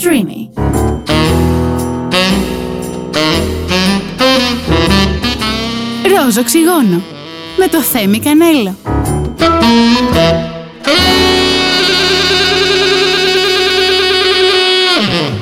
Streamy. 0.00 0.48
Ροζ 6.24 6.36
οξυγόνο 6.36 7.02
με 7.56 7.68
το 7.68 7.82
Θέμη 7.82 8.18
Κανέλο. 8.18 8.76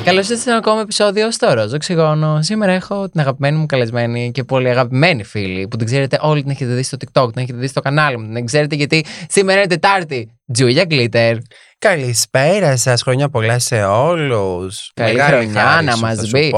Καλώς 0.07 0.23
ήρθατε 0.29 0.41
σε 0.41 0.48
ένα 0.48 0.59
ακόμα 0.59 0.80
επεισόδιο 0.80 1.30
στο 1.30 1.52
Ροζ 1.52 1.73
Οξυγόνο. 1.73 2.43
Σήμερα 2.43 2.73
έχω 2.73 3.09
την 3.09 3.20
αγαπημένη 3.20 3.56
μου 3.56 3.66
καλεσμένη 3.66 4.30
και 4.30 4.45
πολύ 4.45 4.70
αγαπημένη 4.70 5.25
φίλη 5.25 5.68
που 5.68 5.77
την 5.77 5.86
ξέρετε 5.86 6.18
όλοι, 6.20 6.43
την 6.43 6.50
έχετε 6.50 6.75
δει 6.75 6.82
στο 6.82 6.96
TikTok, 7.00 7.32
την 7.32 7.43
έχετε 7.43 7.59
δει 7.59 7.66
στο 7.66 7.80
κανάλι 7.80 8.19
μου, 8.19 8.34
την 8.34 8.46
ξέρετε 8.46 8.74
γιατί 8.74 9.05
σήμερα 9.29 9.59
είναι 9.59 9.69
Τετάρτη. 9.69 10.38
Τζούλια 10.52 10.84
Γκλίτερ. 10.84 11.37
Καλησπέρα 11.79 12.77
σας, 12.77 13.02
χρόνια 13.02 13.29
πολλά 13.29 13.59
σε 13.59 13.82
όλους. 13.84 14.91
Καλή 14.95 15.20
χρονιά 15.20 15.80
να 15.82 15.96
μας 15.96 16.30
μπει. 16.30 16.52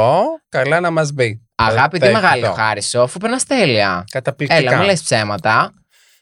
Καλά 0.49 0.81
να 0.81 0.91
μας 0.91 1.13
μπει. 1.13 1.47
Αγάπη, 1.55 1.99
τι 1.99 2.07
Perfecto. 2.07 2.13
μεγάλη 2.13 2.45
χάρισο, 2.57 3.01
αφού 3.01 3.19
περνά 3.19 3.39
τέλεια. 3.49 4.05
Καταπληκτικά. 4.11 4.61
Έλα, 4.61 4.77
μην 4.77 4.87
λες 4.87 5.03
ψέματα. 5.03 5.73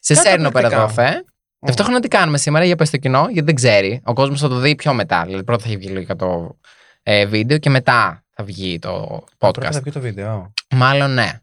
Σε 0.01 0.15
σέρνω 0.15 0.51
πέρα 0.51 0.67
εδώ, 0.67 0.77
Καταπληκτικά. 0.77 1.13
φε. 1.13 1.25
Ταυτόχρονα 1.67 2.01
τι 2.01 2.09
κάνουμε 2.09 2.39
σήμερα 2.39 2.65
για 2.65 2.77
πες 2.77 2.89
στο 2.89 2.97
κοινό, 2.97 3.27
γιατί 3.31 3.47
δεν 3.47 3.55
ξέρει. 3.55 4.01
Ο 4.05 4.13
κόσμος 4.13 4.41
θα 4.41 4.49
το 4.49 4.59
δει 4.59 4.75
πιο 4.75 4.93
μετά. 4.93 5.23
Δηλαδή, 5.25 5.45
πρώτα 5.45 5.63
θα 5.63 5.69
έχει 5.69 5.77
βγει 5.77 5.89
λογικά 5.89 6.17
το 6.17 6.59
ε, 7.09 7.27
βίντεο 7.27 7.59
και 7.59 7.71
μετά 7.71 8.25
θα 8.31 8.45
βγει 8.45 8.79
το 8.79 9.25
Πρώτα 9.39 9.61
podcast. 9.69 9.73
θα 9.73 9.81
βγει 9.81 9.91
το 9.91 10.01
βίντεο. 10.01 10.53
Μάλλον 10.71 11.15
ναι. 11.15 11.41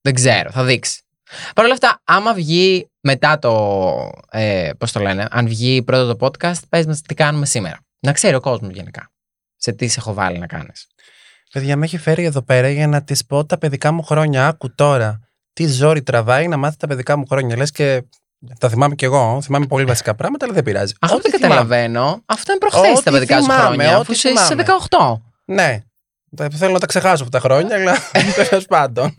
Δεν 0.00 0.14
ξέρω, 0.14 0.50
θα 0.50 0.64
δείξει. 0.64 1.02
Παρ' 1.54 1.64
όλα 1.64 1.74
αυτά, 1.74 2.00
άμα 2.04 2.34
βγει 2.34 2.90
μετά 3.00 3.38
το. 3.38 4.12
Ε, 4.30 4.70
Πώς 4.78 4.92
το 4.92 5.00
λένε, 5.00 5.26
αν 5.30 5.48
βγει 5.48 5.82
πρώτο 5.82 6.16
το 6.16 6.26
podcast, 6.26 6.58
πες 6.68 6.86
μας 6.86 7.02
τι 7.02 7.14
κάνουμε 7.14 7.46
σήμερα. 7.46 7.78
Να 8.00 8.12
ξέρει 8.12 8.34
ο 8.34 8.40
κόσμος 8.40 8.72
γενικά. 8.74 9.10
Σε 9.56 9.72
τι 9.72 9.88
σε 9.88 10.00
έχω 10.00 10.14
βάλει 10.14 10.38
να 10.38 10.46
κάνεις. 10.46 10.86
Παιδιά, 11.52 11.76
με 11.76 11.84
έχει 11.84 11.98
φέρει 11.98 12.24
εδώ 12.24 12.42
πέρα 12.42 12.70
για 12.70 12.86
να 12.86 13.02
της 13.04 13.26
πω 13.26 13.44
τα 13.44 13.58
παιδικά 13.58 13.92
μου 13.92 14.02
χρόνια. 14.02 14.46
Άκου 14.46 14.74
τώρα. 14.74 15.20
Τι 15.52 15.66
ζόρι 15.66 16.02
τραβάει 16.02 16.48
να 16.48 16.56
μάθει 16.56 16.76
τα 16.76 16.86
παιδικά 16.86 17.16
μου 17.16 17.26
χρόνια. 17.26 17.56
Λες 17.56 17.70
και. 17.70 18.02
Τα 18.58 18.68
θυμάμαι 18.68 18.94
κι 18.94 19.04
εγώ. 19.04 19.40
Θυμάμαι 19.42 19.66
πολύ 19.66 19.84
βασικά 19.84 20.14
πράγματα, 20.14 20.44
αλλά 20.44 20.54
δεν 20.54 20.62
πειράζει. 20.62 20.94
Αυτό 21.00 21.16
Ό,τι 21.16 21.30
δεν 21.30 21.40
θυμάμαι. 21.40 21.54
καταλαβαίνω. 21.54 22.22
Αυτό 22.26 22.52
είναι 22.52 22.60
προχθές 22.60 22.92
τα 22.92 22.98
Ό,τι 22.98 23.10
παιδικά 23.10 23.36
σου 23.36 23.42
θυμάμαι, 23.42 23.62
χρόνια. 23.62 23.88
ό,τι 23.92 24.00
Αφού 24.00 24.12
είσαι 24.12 24.28
είσαι 24.28 24.44
θυμάμαι. 24.46 24.64
18. 24.88 25.20
Ναι. 25.44 25.82
Τα- 26.36 26.48
Θέλω 26.54 26.72
να 26.72 26.78
τα 26.78 26.86
ξεχάσω 26.86 27.24
αυτά 27.24 27.40
τα 27.40 27.48
χρόνια, 27.48 27.76
αλλά 27.76 27.96
τέλος 28.48 28.66
πάντων. 28.66 29.16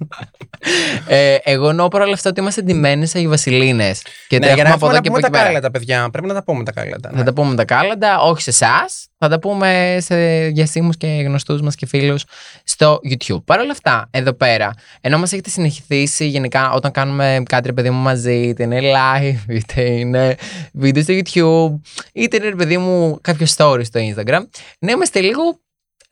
ε, 1.08 1.36
εγώ 1.44 1.70
εννοώ 1.70 1.88
παρόλα 1.88 2.14
αυτά 2.14 2.30
ότι 2.30 2.40
είμαστε 2.40 2.62
ντυμένοι 2.62 3.06
σε 3.06 3.28
Βασιλίνες. 3.28 4.02
Και 4.28 4.40
τα 4.40 4.46
ναι, 4.48 4.54
για 4.54 4.64
έχουμε 4.64 4.70
να 4.70 4.74
από 4.76 4.86
έχουμε 4.86 4.88
εδώ 4.88 4.98
να 4.98 5.02
και 5.02 5.08
από 5.08 5.16
πούμε 5.16 5.20
εκεί 5.20 5.22
τα 5.26 5.30
πέρα. 5.32 5.44
κάλαντα, 5.44 5.72
παιδιά. 5.72 6.10
Πρέπει 6.10 6.28
να 6.28 6.34
τα 6.34 6.44
πούμε 6.44 6.64
τα 6.64 6.72
κάλαντα. 6.72 7.10
Θα 7.10 7.16
ναι. 7.18 7.24
τα 7.24 7.34
πούμε 7.34 7.56
τα 7.56 7.66
κάλαντα, 7.66 8.20
όχι 8.22 8.42
σε 8.42 8.50
εσάς. 8.50 9.08
Θα 9.18 9.28
τα 9.30 9.40
πούμε 9.40 9.98
σε 10.00 10.16
διασύμου 10.48 10.90
και 10.92 11.08
γνωστούς 11.08 11.62
μας 11.62 11.76
και 11.76 11.86
φίλους 11.86 12.24
στο 12.64 13.00
YouTube. 13.10 13.44
Παρ' 13.46 13.60
όλα 13.60 13.72
αυτά, 13.72 14.08
εδώ 14.12 14.34
πέρα, 14.34 14.74
ενώ 15.02 15.18
μας 15.18 15.32
έχετε 15.32 15.50
συνεχίσει 15.50 16.26
γενικά 16.28 16.72
όταν 16.72 16.92
κάνουμε 16.92 17.44
κάτι 17.46 17.68
ρε 17.68 17.74
παιδί 17.74 17.90
μου 17.90 18.02
μαζί, 18.02 18.36
είτε 18.36 18.64
είναι 18.64 18.80
live, 18.82 19.50
είτε 19.58 19.82
είναι 19.82 20.36
βίντεο 20.74 21.04
στο 21.04 21.14
YouTube, 21.14 21.80
είτε 22.14 22.38
είναι 22.38 22.46
ρε 22.50 22.56
παιδί 22.56 22.78
μου 22.78 23.18
κάποιο 23.22 23.46
story 23.56 23.82
στο 23.84 24.00
Instagram, 24.00 24.42
να 24.80 24.92
είμαστε 24.92 25.20
λίγο 25.20 25.60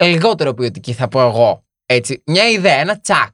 λιγότερο 0.06 0.54
ποιοτικοί, 0.54 0.94
θα 0.94 1.08
πω 1.08 1.22
εγώ. 1.22 1.66
Έτσι, 1.86 2.24
μια 2.26 2.50
ιδέα, 2.50 2.76
ένα 2.80 3.00
τσακ, 3.00 3.34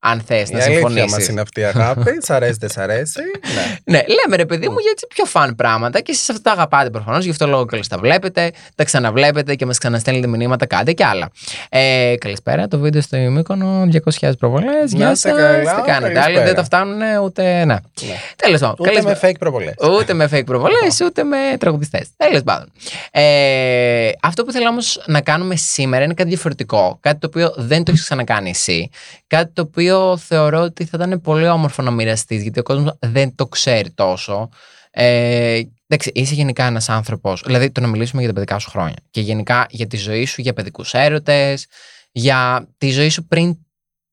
αν 0.00 0.20
θες 0.26 0.48
Η 0.48 0.52
να 0.52 0.64
αλήθεια 0.64 0.80
μας 0.82 0.92
συμφωνήσει. 0.92 1.30
είναι 1.30 1.40
αυτή 1.40 1.60
η 1.60 1.64
αγάπη. 1.64 2.18
Σ' 2.26 2.30
αρέσει, 2.30 2.56
δεν 2.60 2.70
σ' 2.70 2.78
αρέσει. 2.78 3.20
ναι. 3.54 3.76
Ναι, 3.96 4.04
λέμε 4.06 4.36
ρε 4.36 4.46
παιδί 4.46 4.68
μου 4.68 4.78
για 4.78 4.90
έτσι 4.90 5.06
πιο 5.08 5.24
φαν 5.24 5.54
πράγματα 5.54 6.00
και 6.00 6.10
εσείς 6.12 6.28
αυτά 6.30 6.42
τα 6.42 6.50
αγαπάτε 6.50 6.90
προφανώς. 6.90 7.24
Γι' 7.24 7.30
αυτό 7.30 7.46
λόγο 7.46 7.64
καλώ 7.64 7.82
τα 7.88 7.98
βλέπετε, 7.98 8.50
τα 8.74 8.84
ξαναβλέπετε 8.84 9.54
και 9.54 9.66
μας 9.66 9.78
ξαναστέλνετε 9.78 10.26
μηνύματα, 10.26 10.66
κάντε 10.66 10.92
κι 10.92 11.02
άλλα. 11.04 11.30
Ε, 11.68 12.14
καλησπέρα, 12.18 12.68
το 12.68 12.78
βίντεο 12.78 13.00
στο 13.00 13.16
Μύκονο, 13.16 13.88
200.000 14.20 14.32
προβολές. 14.38 14.92
Γεια 14.92 15.10
είστε 15.10 15.28
σας. 15.28 15.38
καλά, 15.38 15.58
Τι 15.58 15.64
κάνετε, 15.64 15.90
καλησπέρα. 15.90 16.24
άλλοι 16.24 16.38
δεν 16.38 16.54
τα 16.54 16.64
φτάνουν 16.64 17.00
ούτε. 17.24 17.42
Ναι. 17.64 17.64
Ναι. 17.64 18.16
Τέλος 18.36 18.60
πάντων. 18.60 18.76
Ούτε 18.78 18.88
καλησπέρα. 18.88 19.18
με 19.22 19.28
fake 19.30 19.36
προβολές. 19.38 19.74
Ούτε 19.98 20.14
με 20.14 20.28
fake 20.32 20.44
προβολές, 20.44 21.00
ούτε 21.04 21.24
με 21.24 21.36
τραγουδιστές. 21.58 22.08
Τέλος 22.16 22.42
πάντων. 22.42 22.72
Ε, 23.10 24.10
αυτό 24.22 24.44
που 24.44 24.52
θέλω 24.52 24.68
όμως 24.68 25.02
να 25.06 25.20
κάνουμε 25.20 25.56
σήμερα 25.56 26.04
είναι 26.04 26.14
κάτι 26.14 26.28
διαφορετικό. 26.28 26.98
Κάτι 27.00 27.18
το 27.18 27.26
οποίο 27.26 27.52
δεν 27.56 27.84
το 27.84 27.90
έχεις 27.90 28.02
ξανακάνει 28.04 28.50
εσύ. 28.50 28.90
Κάτι 29.26 29.50
το 29.52 29.62
οποίο 29.62 29.87
θεωρώ 30.18 30.60
ότι 30.60 30.84
θα 30.84 30.98
ήταν 31.02 31.20
πολύ 31.20 31.48
όμορφο 31.48 31.82
να 31.82 31.90
μοιραστείς, 31.90 32.42
γιατί 32.42 32.58
ο 32.60 32.62
κόσμος 32.62 32.96
δεν 33.00 33.34
το 33.34 33.46
ξέρει 33.46 33.90
τόσο. 33.90 34.48
Ε, 34.90 35.62
εντάξει, 35.86 36.10
είσαι 36.14 36.34
γενικά 36.34 36.64
ένας 36.64 36.88
άνθρωπος. 36.88 37.42
Δηλαδή, 37.46 37.70
το 37.70 37.80
να 37.80 37.86
μιλήσουμε 37.86 38.20
για 38.20 38.30
τα 38.30 38.34
παιδικά 38.34 38.58
σου 38.58 38.70
χρόνια. 38.70 38.96
Και 39.10 39.20
γενικά 39.20 39.66
για 39.70 39.86
τη 39.86 39.96
ζωή 39.96 40.24
σου, 40.24 40.40
για 40.40 40.52
παιδικούς 40.52 40.94
έρωτες, 40.94 41.66
για 42.12 42.68
τη 42.78 42.90
ζωή 42.90 43.08
σου 43.08 43.26
πριν. 43.26 43.58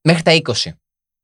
μέχρι 0.02 0.24
τα 0.24 0.31
20. 0.31 0.69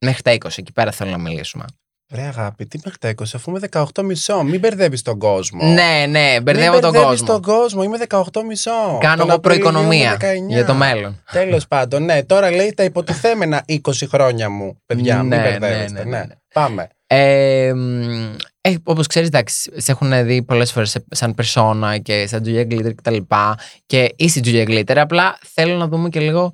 Μέχρι 0.06 0.22
τα 0.22 0.32
20, 0.32 0.58
εκεί 0.58 0.72
πέρα 0.72 0.92
θέλω 0.92 1.12
να 1.12 1.18
μιλήσουμε. 1.18 1.66
Ρε 2.14 2.22
αγάπη, 2.22 2.66
τι 2.66 2.80
μέχρι 2.84 3.00
τα 3.00 3.10
20, 3.10 3.24
αφού 3.36 3.50
είμαι 3.50 3.60
18 3.72 4.04
μισό. 4.04 4.44
Μην 4.44 4.60
μπερδεύεις 4.60 5.02
τον 5.02 5.18
κόσμο. 5.20 5.64
Ναι, 5.74 6.06
ναι, 6.10 6.42
μπερδεύω 6.42 6.72
Μην 6.72 6.82
τον 6.82 6.92
μπερδεύεις 6.92 7.20
κόσμο. 7.20 7.34
τον 7.40 7.42
κόσμο. 7.42 7.84
Είμαι 7.84 7.98
18 8.10 8.22
μισό. 8.48 8.98
Κάνω 9.00 9.26
εγώ 9.28 9.40
προοικονομία 9.40 10.18
για 10.48 10.66
το 10.66 10.74
μέλλον. 10.74 11.24
Τέλος 11.32 11.68
πάντων, 11.68 12.04
ναι. 12.04 12.24
Τώρα 12.24 12.52
λέει 12.52 12.74
τα 12.74 12.84
υποτιθέμενα 12.84 13.64
20 13.68 13.80
χρόνια 14.08 14.50
μου. 14.50 14.78
Παιδιά, 14.86 15.18
μην 15.20 15.28
Ναι, 15.28 15.36
μπερδεύεστε. 15.42 16.04
ναι, 16.04 16.04
ναι, 16.10 16.18
Ναι, 16.18 16.24
ναι. 16.26 16.34
Πάμε. 16.54 16.88
Ε, 17.08 17.74
μ, 17.76 18.36
ε, 18.62 18.76
όπως 18.84 19.08
ξέρεις, 19.08 19.28
εντάξει, 19.28 19.72
σε 19.76 19.92
έχουν 19.92 20.26
δει 20.26 20.44
πολλές 20.44 20.72
φορές 20.72 20.90
σε- 20.90 21.06
σαν 21.12 21.36
persona 21.42 21.96
και 22.02 22.28
σαν 22.28 22.44
Julia 22.46 22.68
Glitter 22.72 22.96
και 22.96 23.02
τα 23.04 23.12
λοιπά 23.12 23.58
και 23.86 24.14
είσαι 24.16 24.40
Julia 24.44 24.68
Glitter, 24.68 24.96
απλά 24.98 25.38
θέλω 25.54 25.76
να 25.78 25.88
δούμε 25.88 26.10
και 26.10 26.20
λίγο 26.20 26.54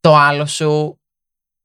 το 0.00 0.16
άλλο 0.16 0.46
σου 0.46 0.98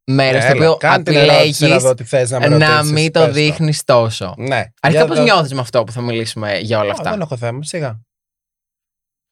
μέρος, 0.03 0.41
το 0.45 0.47
Ναι, 0.47 0.55
Έλα, 0.55 0.69
οποίο 0.71 0.77
κάντε 0.89 1.11
την 1.11 1.19
ερώτηση 1.19 1.61
να 1.61 1.67
επιλέγεις 1.67 1.83
δω 1.83 1.93
τι 1.93 2.03
θες 2.03 2.29
να 2.29 2.39
με 2.39 2.47
να 2.47 2.69
ρωτήσεις. 2.75 2.91
μην 2.91 3.11
το 3.11 3.25
Πες 3.25 3.33
δείχνεις 3.33 3.83
τόσο. 3.83 4.33
Ναι. 4.37 4.55
Αρχικά 4.81 4.89
Για 4.89 5.05
πώς 5.07 5.17
δω. 5.17 5.23
νιώθεις 5.23 5.53
με 5.53 5.59
αυτό 5.59 5.83
που 5.83 5.91
θα 5.91 6.01
μιλήσουμε 6.01 6.57
για 6.59 6.79
όλα 6.79 6.89
Α, 6.89 6.93
αυτά; 6.93 7.09
Δεν 7.09 7.21
έχω 7.21 7.37
θέμα, 7.37 7.63
σιγά. 7.63 8.01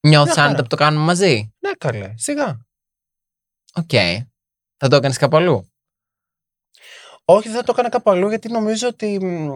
Νιώθεις 0.08 0.34
μια 0.36 0.44
άνετα 0.44 0.56
χαρά. 0.56 0.62
που 0.64 0.68
το 0.70 0.76
κάνουμε 0.76 1.06
μαζί; 1.06 1.54
Ναι, 1.60 1.72
καλέ, 1.78 2.14
σιγά. 2.18 2.66
Οκ. 3.74 3.90
Θα 4.78 4.88
το 4.88 4.96
έκανες 4.96 5.18
κάπου 5.18 5.38
αλλού; 5.38 5.72
Όχι, 7.26 7.48
δεν 7.48 7.58
θα 7.58 7.64
το 7.64 7.72
έκανα 7.72 7.90
κάπου 7.90 8.10
αλλού 8.12 8.30
γιατί 8.30 8.52
νομίζω 8.52 8.88
ότι. 8.88 9.26
μ, 9.26 9.50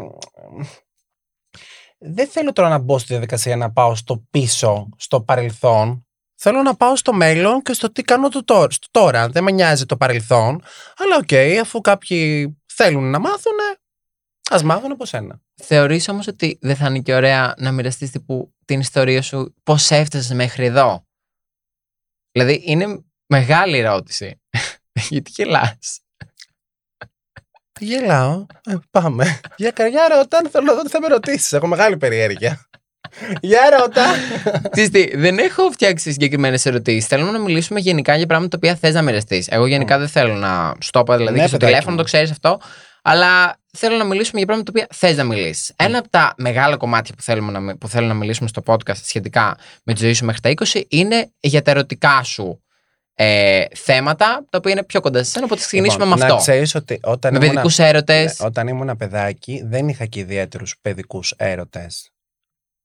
Δεν 1.97 2.27
θέλω 2.27 2.53
τώρα 2.53 2.69
να 2.69 2.77
μπω 2.77 2.97
στη 2.97 3.07
διαδικασία 3.07 3.55
να 3.57 3.71
πάω 3.71 3.95
στο 3.95 4.25
πίσω, 4.29 4.89
στο 4.97 5.21
παρελθόν. 5.21 6.07
Θέλω 6.45 6.61
να 6.61 6.75
πάω 6.75 6.95
στο 6.95 7.13
μέλλον 7.13 7.61
και 7.61 7.73
στο 7.73 7.91
τι 7.91 8.01
κάνω 8.01 8.29
το 8.29 8.43
τώρα. 8.43 8.71
στο 8.71 8.87
τώρα. 8.91 9.29
Δεν 9.29 9.43
με 9.43 9.51
νοιάζει 9.51 9.85
το 9.85 9.97
παρελθόν. 9.97 10.63
Αλλά 10.97 11.15
οκ, 11.15 11.59
αφού 11.61 11.81
κάποιοι 11.81 12.57
θέλουν 12.65 13.09
να 13.09 13.19
μάθουν, 13.19 13.57
ας 14.49 14.63
μάθουν 14.63 14.91
από 14.91 15.05
σένα. 15.05 15.41
Θεωρείς 15.55 16.07
όμως 16.07 16.27
ότι 16.27 16.57
δεν 16.61 16.75
θα 16.75 16.87
είναι 16.87 16.99
και 16.99 17.13
ωραία 17.13 17.53
να 17.57 17.71
μοιραστείς 17.71 18.11
τύπου 18.11 18.53
την 18.65 18.79
ιστορία 18.79 19.21
σου 19.21 19.53
πώς 19.63 19.91
έφτασες 19.91 20.33
μέχρι 20.35 20.65
εδώ; 20.65 21.07
Δηλαδή 22.31 22.61
είναι 22.65 23.03
μεγάλη 23.25 23.77
ερώτηση. 23.77 24.41
Γιατί 25.09 25.31
γελάς; 25.35 25.99
Γελάω. 27.79 28.45
Ε, 28.65 28.75
πάμε. 28.91 29.39
Για 29.57 29.71
καρδιά 29.71 30.07
ρώτα, 30.07 30.37
αν 30.37 30.49
θέλω 30.49 30.65
να 30.65 30.73
δω 30.73 30.81
τι 30.81 30.89
θα 30.89 30.99
με 30.99 31.07
ρωτήσεις. 31.07 31.53
Έχω 31.53 31.67
μεγάλη 31.67 31.97
περιέργεια. 31.97 32.67
Για 33.41 33.61
ρώτα. 33.79 34.05
Ξέρεις 34.69 34.89
τι, 34.89 35.17
δεν 35.17 35.37
έχω 35.37 35.71
φτιάξει 35.71 36.11
συγκεκριμένες 36.11 36.65
ερωτήσεις. 36.65 37.05
Θέλω 37.07 37.31
να 37.31 37.39
μιλήσουμε 37.39 37.79
γενικά 37.79 38.15
για 38.15 38.25
πράγματα 38.25 38.57
τα 38.57 38.67
οποία 38.67 38.75
θες 38.79 38.93
να 38.93 39.01
μοιραστείς. 39.01 39.47
Εγώ 39.47 39.65
γενικά 39.65 39.97
δεν 39.97 40.07
θέλω 40.07 40.33
να 40.33 40.73
σου 40.81 40.89
το 40.91 40.99
είπα 40.99 41.17
δηλαδή 41.17 41.35
Ναι, 41.35 41.41
και 41.41 41.47
στο 41.47 41.57
παιδάκι 41.57 41.71
τηλέφωνο, 41.73 41.95
μου. 41.95 42.01
το 42.01 42.03
ξέρεις 42.07 42.31
αυτό. 42.31 42.59
Αλλά 43.01 43.57
θέλω 43.77 43.95
να 43.97 44.03
μιλήσουμε 44.03 44.37
για 44.37 44.45
πράγματα 44.45 44.71
τα 44.71 44.79
οποία 44.81 44.95
θες 44.97 45.17
να 45.17 45.23
μιλήσεις. 45.23 45.71
Ένα 45.75 45.97
από 45.97 46.09
τα 46.09 46.33
μεγάλα 46.37 46.77
κομμάτια 46.77 47.13
που, 47.15 47.21
θέλουμε 47.21 47.51
να, 47.51 47.59
μι- 47.59 47.75
που 47.75 47.87
θέλω 47.87 48.07
να 48.07 48.13
μιλήσουμε 48.13 48.47
στο 48.49 48.61
podcast 48.65 48.95
σχετικά 49.03 49.57
με 49.83 49.93
τη 49.93 49.99
ζωή 50.03 50.13
σου 50.13 50.25
μέχρι 50.25 50.41
τα 50.41 50.53
20 50.73 50.81
είναι 50.87 51.31
για 51.39 51.61
τα 51.61 51.71
ερωτικά 51.71 52.23
σου 52.23 52.63
ε, 53.15 53.63
θέματα, 53.75 54.45
τα 54.49 54.57
οποία 54.57 54.71
είναι 54.71 54.83
πιο 54.83 55.01
κοντά 55.01 55.23
σε 55.23 55.31
σένα. 55.31 55.45
Οπότε 55.45 55.61
ξεκινήσουμε 55.61 56.03
Λοιπόν, 56.03 56.19
με 56.19 56.25
Να 56.25 56.31
αυτό. 56.33 56.45
ξέρεις 56.45 56.75
ότι 56.75 56.99
όταν 57.03 57.31
Με 57.33 57.37
ήμουν, 57.37 57.49
παιδικούς 57.49 57.79
έρωτες. 57.79 58.39
ναι, 58.39 58.45
όταν 58.47 58.67
ήμουν 58.67 58.97
παιδάκι 58.97 59.63
δεν 59.65 59.87
είχα 59.87 60.05
και 60.05 60.19
ιδιαίτερους 60.19 60.75
παιδικούς 60.81 61.33
έρωτες. 61.37 62.07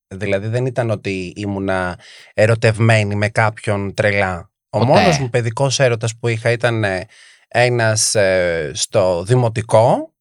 Δηλαδή 0.09 0.47
δεν 0.47 0.67
ήταν 0.67 0.91
ότι 0.91 1.33
ήμουνα 1.37 1.99
ερωτευμένη 2.35 3.15
με 3.15 3.29
κάποιον 3.29 3.95
τρελά. 3.95 4.51
Ο 4.71 4.79
Ποτέ. 4.79 4.93
μόνος 4.93 5.19
μου 5.19 5.31
παιδικός 5.31 5.81
έρωτας 5.81 6.17
που 6.17 6.29
είχα 6.29 6.51
ήταν 6.51 6.85
ε, 6.85 7.07
ένας 7.49 8.15
ε, 8.15 8.71
στο 8.75 9.23
δημοτικό 9.23 10.15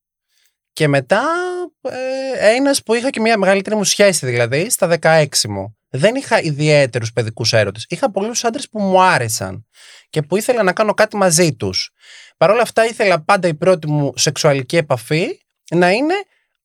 και 0.74 0.88
μετά 0.88 1.24
ε, 1.82 2.56
ένας 2.56 2.84
που 2.84 2.94
είχα 2.94 3.10
και 3.10 3.20
μια 3.20 3.38
μεγαλύτερη 3.38 3.76
μου 3.76 3.84
σχέση 3.84 4.26
δηλαδή 4.26 4.70
στα 4.70 4.98
16 5.02 5.26
μου. 5.48 5.78
Δεν 5.90 6.16
είχα 6.16 6.42
ιδιαίτερους 6.42 7.14
παιδικούς 7.14 7.54
έρωτες. 7.54 7.86
Είχα 7.90 8.12
πολλούς 8.12 8.44
άντρες 8.44 8.70
που 8.70 8.80
μου 8.82 9.02
άρεσαν 9.02 9.66
και 10.10 10.22
που 10.22 10.38
ήθελα 10.38 10.64
να 10.64 10.74
κάνω 10.74 10.94
κάτι 10.94 11.16
μαζί 11.16 11.56
τους. 11.56 11.92
Παρ' 12.38 12.50
όλα 12.50 12.62
αυτά 12.62 12.86
ήθελα 12.86 13.24
πάντα 13.24 13.48
η 13.48 13.54
πρώτη 13.54 13.88
μου 13.88 14.14
σεξουαλική 14.16 14.78
επαφή 14.78 15.40
να 15.72 15.92
είναι 15.92 16.14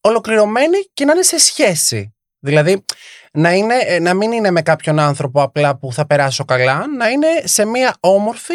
ολοκληρωμένη 0.01 0.79
και 0.95 1.05
να 1.05 1.13
είναι 1.13 1.23
σε 1.23 1.39
σχέση. 1.39 2.15
Δηλαδή, 2.45 2.85
να, 3.33 3.53
είναι, 3.53 3.75
ε, 3.87 3.99
να 3.99 4.15
μην 4.15 4.33
είναι 4.33 4.51
με 4.51 4.63
κάποιον 4.63 4.99
άνθρωπο 4.99 5.43
απλά 5.43 5.77
που 5.77 5.93
θα 5.93 6.07
περάσω 6.07 6.45
καλά, 6.45 6.85
να 6.97 7.09
είναι 7.09 7.27
σε 7.45 7.65
μια 7.65 7.95
όμορφη 8.01 8.55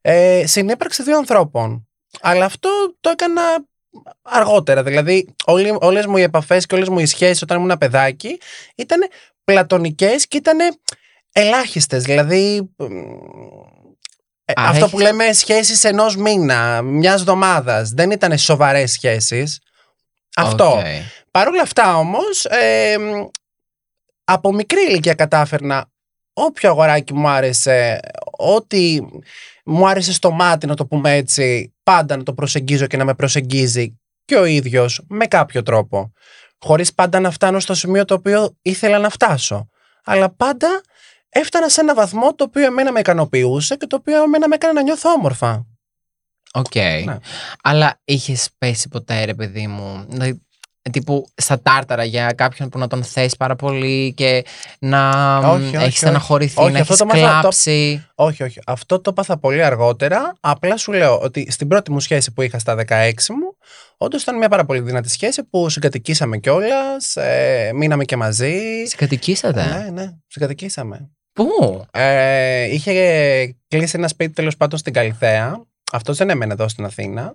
ε, 0.00 0.42
συνύπαρξη 0.46 1.02
δύο 1.02 1.16
ανθρώπων. 1.16 1.88
Αλλά 2.20 2.44
αυτό 2.44 2.70
το 3.00 3.10
έκανα 3.10 3.42
αργότερα. 4.22 4.82
Δηλαδή, 4.82 5.34
όλοι, 5.44 5.76
όλες 5.80 6.06
μου 6.06 6.16
οι 6.16 6.22
επαφές 6.22 6.66
και 6.66 6.74
όλες 6.74 6.88
μου 6.88 6.98
οι 6.98 7.06
σχέσεις 7.06 7.42
όταν 7.42 7.58
ήμουν 7.62 7.78
παιδάκι 7.78 8.40
ήταν 8.76 9.00
πλατωνικές 9.44 10.26
και 10.28 10.36
ήταν 10.36 10.58
ελάχιστες. 11.32 12.02
Δηλαδή, 12.02 12.70
ε, 14.44 14.52
Α, 14.60 14.64
αυτό 14.68 14.76
έχεις- 14.76 14.90
που 14.90 14.98
λέμε 14.98 15.32
σχέσεις 15.32 15.84
ενός 15.84 16.16
μήνα, 16.16 16.82
μιας 16.82 17.20
εβδομάδας. 17.20 17.90
Δεν 17.90 18.10
ήταν 18.10 18.38
σοβαρές 18.38 18.92
σχέσεις. 18.92 19.60
Αυτό. 20.36 20.70
Οκ. 20.70 20.84
Παρ' 21.36 21.48
όλα 21.48 21.62
αυτά 21.62 21.96
όμως, 21.96 22.44
ε, 22.44 22.96
μ, 22.98 23.28
από 24.24 24.52
μικρή 24.52 24.80
ηλικία 24.88 25.14
κατάφερνα 25.14 25.90
όποιο 26.32 26.70
αγοράκι 26.70 27.14
μου 27.14 27.28
άρεσε, 27.28 28.00
ό,τι 28.38 28.98
μου 29.64 29.88
άρεσε 29.88 30.12
στο 30.12 30.30
μάτι 30.30 30.66
να 30.66 30.74
το 30.74 30.86
πούμε 30.86 31.14
έτσι, 31.14 31.74
πάντα 31.82 32.16
να 32.16 32.22
το 32.22 32.32
προσεγγίζω 32.34 32.86
και 32.86 32.96
να 32.96 33.04
με 33.04 33.14
προσεγγίζει 33.14 33.98
και 34.24 34.36
ο 34.36 34.44
ίδιος 34.44 35.00
με 35.08 35.26
κάποιο 35.26 35.62
τρόπο. 35.62 36.12
Χωρίς 36.58 36.94
πάντα 36.94 37.20
να 37.20 37.30
φτάνω 37.30 37.60
στο 37.60 37.74
σημείο 37.74 38.04
το 38.04 38.14
οποίο 38.14 38.56
ήθελα 38.62 38.98
να 38.98 39.08
φτάσω. 39.08 39.68
Αλλά 40.04 40.30
πάντα 40.30 40.80
έφτανα 41.28 41.68
σε 41.68 41.80
ένα 41.80 41.94
βαθμό 41.94 42.34
το 42.34 42.44
οποίο 42.44 42.64
εμένα 42.64 42.92
με 42.92 43.00
ικανοποιούσε 43.00 43.76
και 43.76 43.86
το 43.86 43.96
οποίο 43.96 44.22
εμένα 44.22 44.48
με 44.48 44.54
έκανε 44.54 44.72
να 44.72 44.82
νιώθω 44.82 45.10
όμορφα. 45.10 45.66
Οκ. 46.52 46.74
Ναι. 47.04 47.18
Αλλά 47.62 48.00
είχες 48.04 48.48
πέσει 48.58 48.88
ποτέ, 48.88 49.24
ρε 49.24 49.34
παιδί 49.34 49.66
μου. 49.66 50.06
Δηλαδή, 50.08 50.45
τύπου 50.90 51.26
στα 51.34 51.60
τάρταρα 51.60 52.04
για 52.04 52.32
κάποιον 52.32 52.68
που 52.68 52.78
να 52.78 52.86
τον 52.86 53.04
θες 53.04 53.36
πάρα 53.36 53.56
πολύ 53.56 54.12
και 54.16 54.44
να 54.78 55.10
Όχι, 55.38 55.62
όχι, 55.64 55.74
έχεις 55.74 55.86
όχι. 55.86 55.96
στεναχωρηθεί, 55.96 56.60
Όχι, 56.60 56.72
να 56.72 56.80
αυτό 56.80 56.92
έχεις 56.92 56.98
το 56.98 57.04
μάθα- 57.20 57.34
το- 57.34 57.40
κλάψει. 57.40 58.06
Όχι, 58.14 58.42
όχι. 58.42 58.58
Αυτό 58.66 59.00
το 59.00 59.12
'παθα 59.12 59.38
πολύ 59.38 59.62
αργότερα. 59.64 60.32
Απλά 60.40 60.76
σου 60.76 60.92
λέω 60.92 61.18
ότι 61.20 61.50
στην 61.50 61.68
πρώτη 61.68 61.90
μου 61.92 62.00
σχέση 62.00 62.32
που 62.32 62.42
είχα 62.42 62.58
στα 62.58 62.74
16 62.74 63.30
μου, 63.34 63.56
όντως 63.96 64.22
ήταν 64.22 64.36
μια 64.36 64.48
πάρα 64.48 64.64
πολύ 64.64 64.80
δυνατή 64.80 65.08
σχέση 65.08 65.44
που 65.44 65.68
συγκατοικήσαμε 65.68 66.38
κιόλας, 66.38 67.16
ε, 67.16 67.70
μείναμε 67.74 68.04
και 68.04 68.16
μαζί. 68.16 68.58
Σε 68.86 68.96
κατοικήσατε. 68.96 69.64
Ναι, 69.64 69.90
ναι, 69.90 70.10
συγκατοικήσαμε. 70.26 71.10
Πού; 71.32 71.46
Ε, 71.90 72.64
είχε 72.72 73.56
κλείσει 73.68 73.96
ένα 73.98 74.08
σπίτι 74.08 74.32
τέλος 74.32 74.56
πάντων 74.56 74.78
στην 74.78 74.92
Καλιθέα. 74.92 75.60
Αυτός 75.92 76.16
δεν 76.16 76.30
έμενε 76.30 76.52
εδώ 76.52 76.68
στην 76.68 76.84
Αθήνα. 76.84 77.34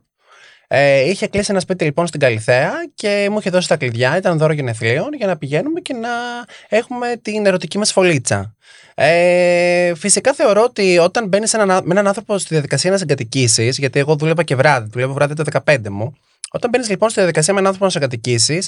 Ε, 0.74 1.10
είχε 1.10 1.28
κλείσει 1.28 1.52
ένα 1.52 1.60
σπίτι 1.60 1.84
λοιπόν 1.84 2.08
στην 2.08 2.20
Καλιθέα 2.20 2.72
και 2.96 3.28
μου 3.32 3.40
είχε 3.40 3.50
δώσει 3.50 3.68
τα 3.68 3.78
κλειδιά, 3.78 4.18
ήταν 4.18 4.38
δώρο 4.38 4.54
γενεθλίων, 4.54 5.14
για 5.14 5.28
να 5.28 5.38
πηγαίνουμε 5.38 5.80
και 5.80 5.94
να 5.94 6.10
έχουμε 6.70 7.16
την 7.22 7.46
ερωτική 7.46 7.78
μας 7.78 7.92
φωλίτσα. 7.92 8.56
Ε, 8.96 9.94
φυσικά 9.96 10.34
θεωρώ 10.34 10.64
ότι 10.64 10.98
όταν 10.98 11.28
μπαίνεις 11.28 11.54
με 11.54 11.82
έναν 11.90 12.08
άνθρωπο 12.08 12.38
στη 12.38 12.54
διαδικασία 12.54 12.92
να 12.92 12.98
συγκατοικήσει, 12.98 13.70
γιατί 13.70 14.00
εγώ 14.00 14.16
δούλευα 14.16 14.44
και 14.44 14.56
βράδυ, 14.56 14.90
δουλεύω 14.92 15.14
βράδυ 15.14 15.34
το 15.34 15.44
15 15.66 15.78
μου. 15.90 16.16
Όταν 16.52 16.70
μπαίνεις 16.70 16.90
λοιπόν 16.90 17.10
στη 17.10 17.20
διαδικασία 17.20 17.54
με 17.54 17.60
έναν 17.60 17.72
άνθρωπο 17.72 17.94
να 17.94 18.00
συγκατοικήσει, 18.00 18.66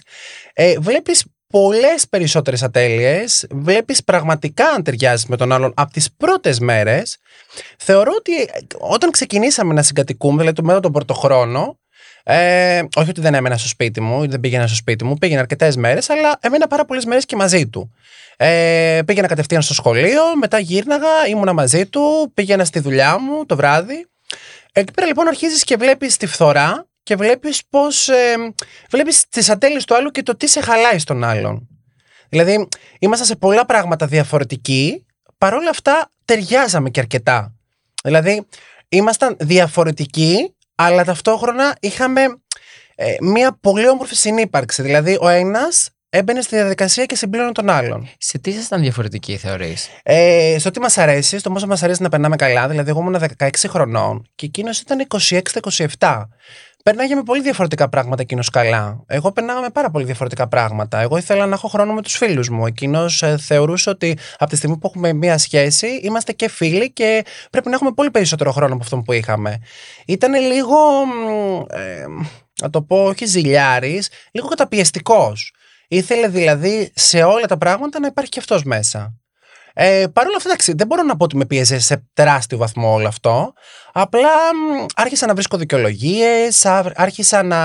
ε, 0.53 0.75
βλέπεις 0.79 1.25
πολλές 1.47 2.07
περισσότερες 2.09 2.63
ατέλειες, 2.63 3.47
βλέπεις 3.51 4.03
πραγματικά 4.03 4.65
αν 4.65 4.83
ταιριάζει 4.83 5.25
με 5.29 5.37
τον 5.37 5.51
άλλον 5.51 5.73
από 5.75 5.91
τις 5.93 6.13
πρώτες 6.17 6.59
μέρες. 6.59 7.17
Θεωρώ 7.77 8.11
ότι 8.17 8.41
ε, 8.41 8.47
όταν 8.79 9.11
ξεκινήσαμε 9.11 9.73
να 9.73 9.81
συγκατοικούμε, 9.81 10.37
δηλαδή 10.37 10.55
το 10.55 10.63
μετά 10.63 10.79
τον 10.79 10.91
πρώτο 10.91 11.13
χρόνο, 11.13 11.77
ε, 12.23 12.81
όχι 12.95 13.09
ότι 13.09 13.21
δεν 13.21 13.33
έμενα 13.33 13.57
στο 13.57 13.67
σπίτι 13.67 14.01
μου 14.01 14.23
ή 14.23 14.27
δεν 14.27 14.39
πήγαινα 14.39 14.67
στο 14.67 14.75
σπίτι 14.75 15.03
μου, 15.03 15.15
πήγαινα 15.15 15.41
αρκετές 15.41 15.75
μέρες, 15.75 16.09
αλλά 16.09 16.37
έμενα 16.39 16.67
πάρα 16.67 16.85
πολλές 16.85 17.05
μέρες 17.05 17.25
και 17.25 17.35
μαζί 17.35 17.67
του. 17.67 17.93
Ε, 18.37 18.99
πήγαινα 19.05 19.27
κατευθείαν 19.27 19.61
στο 19.61 19.73
σχολείο, 19.73 20.21
μετά 20.39 20.59
γύρναγα, 20.59 21.27
ήμουνα 21.27 21.53
μαζί 21.53 21.85
του, 21.85 22.31
πήγαινα 22.33 22.65
στη 22.65 22.79
δουλειά 22.79 23.19
μου 23.19 23.45
το 23.45 23.55
βράδυ. 23.55 24.07
Εκεί 24.73 24.93
πέρα 24.93 25.07
λοιπόν 25.07 25.27
αρχίζεις 25.27 25.63
και 25.63 25.75
βλέπεις 25.75 26.17
τη 26.17 26.25
φθορά 26.25 26.87
και 27.03 27.15
βλέπεις 27.15 27.61
πώς. 27.69 28.09
Ε, 28.09 28.35
βλέπεις 28.89 29.27
τις 29.29 29.49
ατέλειες 29.49 29.85
του 29.85 29.95
άλλου 29.95 30.09
και 30.09 30.23
το 30.23 30.35
τι 30.35 30.47
σε 30.47 30.61
χαλάει 30.61 30.99
στον 30.99 31.23
άλλον. 31.23 31.67
Δηλαδή, 32.29 32.67
ήμασταν 32.99 33.27
σε 33.27 33.35
πολλά 33.35 33.65
πράγματα 33.65 34.07
διαφορετικοί, 34.07 35.05
παρόλα 35.37 35.69
αυτά 35.69 36.11
ταιριάζαμε 36.25 36.89
και 36.89 36.99
αρκετά. 36.99 37.55
Δηλαδή, 38.03 38.47
ήμασταν 38.89 39.35
διαφορετικοί, 39.39 40.55
αλλά 40.75 41.03
ταυτόχρονα 41.03 41.75
είχαμε 41.79 42.21
ε, 42.95 43.15
μια 43.21 43.57
πολύ 43.61 43.89
όμορφη 43.89 44.15
συνύπαρξη. 44.15 44.81
Δηλαδή, 44.81 45.17
ο 45.21 45.27
ένας 45.27 45.89
έμπαινε 46.09 46.41
στη 46.41 46.55
διαδικασία 46.55 47.05
και 47.05 47.15
συμπλήρωνε 47.15 47.51
τον 47.51 47.69
άλλον. 47.69 48.09
Σε 48.17 48.37
τι 48.37 48.49
ήσασταν 48.49 48.81
διαφορετικοί, 48.81 49.37
θεωρείς; 49.37 49.89
Ε, 50.03 50.55
στο 50.59 50.71
τι 50.71 50.79
μας 50.79 50.97
αρέσει, 50.97 51.37
στο 51.39 51.51
πόσο 51.51 51.67
μας 51.67 51.83
αρέσει 51.83 52.01
να 52.01 52.09
περνάμε 52.09 52.35
καλά. 52.35 52.67
Δηλαδή, 52.67 52.89
εγώ 52.89 52.99
ήμουν 52.99 53.21
16 53.37 53.49
χρονών 53.67 54.27
και 54.35 54.45
εκείνος 54.45 54.79
ήταν 54.79 55.07
26-27. 55.97 56.27
Περνάγε 56.83 57.15
με 57.15 57.23
πολύ 57.23 57.41
διαφορετικά 57.41 57.89
πράγματα 57.89 58.21
εκείνος 58.21 58.49
καλά. 58.49 59.03
Εγώ 59.07 59.31
περνάγα 59.31 59.61
με 59.61 59.69
πάρα 59.69 59.89
πολύ 59.89 60.05
διαφορετικά 60.05 60.47
πράγματα. 60.47 60.99
Εγώ 60.99 61.17
ήθελα 61.17 61.45
να 61.45 61.53
έχω 61.53 61.67
χρόνο 61.67 61.93
με 61.93 62.01
τους 62.01 62.15
φίλους 62.17 62.49
μου. 62.49 62.65
Εκείνος 62.65 63.23
ε, 63.23 63.37
θεωρούσε 63.37 63.89
ότι 63.89 64.17
από 64.37 64.49
τη 64.49 64.55
στιγμή 64.55 64.77
που 64.77 64.87
έχουμε 64.87 65.13
μία 65.13 65.37
σχέση, 65.37 65.87
είμαστε 65.87 66.31
και 66.31 66.49
φίλοι 66.49 66.91
και 66.91 67.25
πρέπει 67.49 67.69
να 67.69 67.75
έχουμε 67.75 67.91
πολύ 67.91 68.11
περισσότερο 68.11 68.51
χρόνο 68.51 68.73
από 68.73 68.83
αυτόν 68.83 69.03
που 69.03 69.13
είχαμε. 69.13 69.59
Ήταν 70.05 70.33
λίγο. 70.33 71.05
μ, 71.05 71.61
Ε, 71.69 72.05
να 72.61 72.69
το 72.69 72.81
πω, 72.81 73.03
όχι 73.03 73.25
ζηλιάρης, 73.25 74.09
λίγο 74.31 74.47
καταπιεστικός. 74.47 75.53
Ήθελε 75.87 76.27
δηλαδή 76.27 76.91
σε 76.95 77.23
όλα 77.23 77.45
τα 77.45 77.57
πράγματα 77.57 77.99
να 77.99 78.07
υπάρχει 78.07 78.31
και 78.31 78.39
αυτός 78.39 78.63
μέσα. 78.63 79.13
Ε, 79.73 80.05
Παρ' 80.13 80.25
όλα 80.25 80.35
αυτά, 80.35 80.49
εντάξει, 80.49 80.73
δεν 80.77 80.87
μπορώ 80.87 81.03
να 81.03 81.17
πω 81.17 81.23
ότι 81.23 81.37
με 81.37 81.45
πίεζε 81.45 81.79
σε 81.79 82.05
τεράστιο 82.13 82.57
βαθμό 82.57 82.93
όλο 82.93 83.07
αυτό. 83.07 83.53
Απλά 83.93 84.29
μ, 84.29 84.85
άρχισα 84.95 85.27
να 85.27 85.33
βρίσκω 85.33 85.57
δικαιολογίες, 85.57 86.65
άρχισα 86.95 87.43
να 87.43 87.59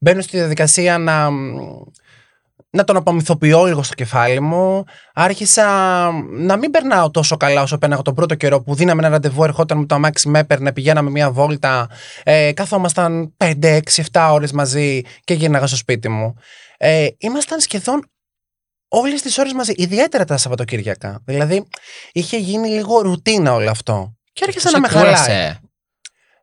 μπαίνω 0.00 0.20
στη 0.20 0.36
διαδικασία 0.36 0.98
να, 0.98 1.30
μ, 1.30 1.56
να 2.70 2.84
τον 2.84 2.96
απομυθοποιώ 2.96 3.64
λίγο 3.64 3.82
στο 3.82 3.94
κεφάλι 3.94 4.40
μου. 4.40 4.84
Άρχισα 5.14 5.64
να 6.30 6.56
μην 6.56 6.70
περνάω 6.70 7.10
τόσο 7.10 7.36
καλά 7.36 7.62
όσο 7.62 7.78
πέρναγα 7.78 8.02
τον 8.02 8.14
πρώτο 8.14 8.34
καιρό 8.34 8.62
που 8.62 8.74
δίναμε 8.74 9.00
ένα 9.00 9.10
ραντεβού, 9.10 9.44
ερχόταν 9.44 9.78
με 9.78 9.86
το 9.86 9.94
αμάξι, 9.94 10.28
με 10.28 10.38
έπαιρνε, 10.38 10.72
πηγαίναμε 10.72 11.10
μία 11.10 11.30
βόλτα. 11.30 11.88
Ε, 12.22 12.52
καθόμασταν 12.52 13.34
5, 13.36 13.54
6, 13.62 13.80
7 14.12 14.28
ώρες 14.32 14.52
μαζί 14.52 15.02
και 15.24 15.34
γύρναγα 15.34 15.66
στο 15.66 15.76
σπίτι 15.76 16.08
μου. 16.08 16.34
Ε, 16.76 17.06
ήμασταν 17.18 17.60
σχεδόν 17.60 18.10
όλες 18.88 19.22
τις 19.22 19.38
ώρες 19.38 19.52
μαζί, 19.52 19.72
ιδιαίτερα 19.76 20.24
τα 20.24 20.36
Σαββατοκύριακα. 20.36 21.20
Δηλαδή, 21.24 21.68
είχε 22.12 22.36
γίνει 22.36 22.68
λίγο 22.68 23.00
ρουτίνα 23.00 23.54
όλο 23.54 23.70
αυτό. 23.70 24.16
Και 24.32 24.44
άρχισα 24.46 24.70
να 24.70 24.80
με 24.80 24.88
χαλάει. 24.88 25.56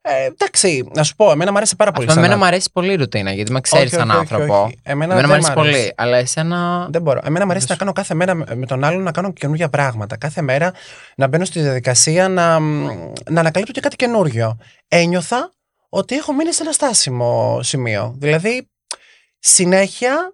Ε, 0.07 0.23
εντάξει, 0.25 0.89
να 0.93 1.03
σου 1.03 1.15
πω, 1.15 1.31
εμένα 1.31 1.51
μου 1.51 1.57
άρεσε 1.57 1.75
πάρα 1.75 1.91
πολύ. 1.91 2.07
Αυτό 2.07 2.19
σαν 2.19 2.23
εμένα 2.23 2.39
ά- 2.41 2.43
μου 2.43 2.53
αρέσει 2.53 2.69
πολύ 2.73 2.91
η 2.91 2.95
ρουτίνα, 2.95 3.31
γιατί 3.31 3.51
με 3.51 3.61
ξέρεις 3.61 3.85
Όχι, 3.91 3.95
σαν 3.95 4.09
όχι, 4.09 4.17
όχι, 4.19 4.33
άνθρωπο. 4.33 4.63
όχι. 4.63 4.79
Εμένα, 4.83 5.13
Εμένα 5.13 5.27
μου 5.27 5.33
δεν 5.33 5.41
αρέσει 5.43 5.51
μ' 5.55 5.59
αρέσει. 5.59 5.77
πολύ. 5.77 5.93
Αλλά 5.97 6.17
εσένα. 6.17 6.87
Δεν 6.91 7.01
μπορώ. 7.01 7.19
Εμένα 7.23 7.45
μου 7.45 7.51
αρέσει 7.51 7.65
Δεν 7.65 7.75
να 7.79 7.83
κάνω 7.83 7.95
κάθε 7.95 8.13
μέρα 8.13 8.33
με 8.33 8.45
με 8.55 8.65
τον 8.65 8.83
άλλον 8.83 9.03
να 9.03 9.11
κάνω 9.11 9.31
καινούργια 9.33 9.69
πράγματα. 9.69 10.17
Κάθε 10.17 10.41
μέρα 10.41 10.73
να 11.15 11.27
μπαίνω 11.27 11.45
στη 11.45 11.59
διαδικασία 11.61 12.27
να, 12.29 12.59
να 12.59 13.39
ανακαλύπτω 13.39 13.71
και 13.73 13.79
κάτι 13.79 13.95
καινούργιο. 13.95 14.57
Ένιωθα 14.87 15.53
ότι 15.89 16.15
έχω 16.15 16.33
μείνει 16.33 16.53
σε 16.53 16.63
ένα 16.63 16.71
στάσιμο 16.71 17.59
σημείο. 17.63 18.15
Δηλαδή, 18.17 18.69
συνέχεια 19.39 20.33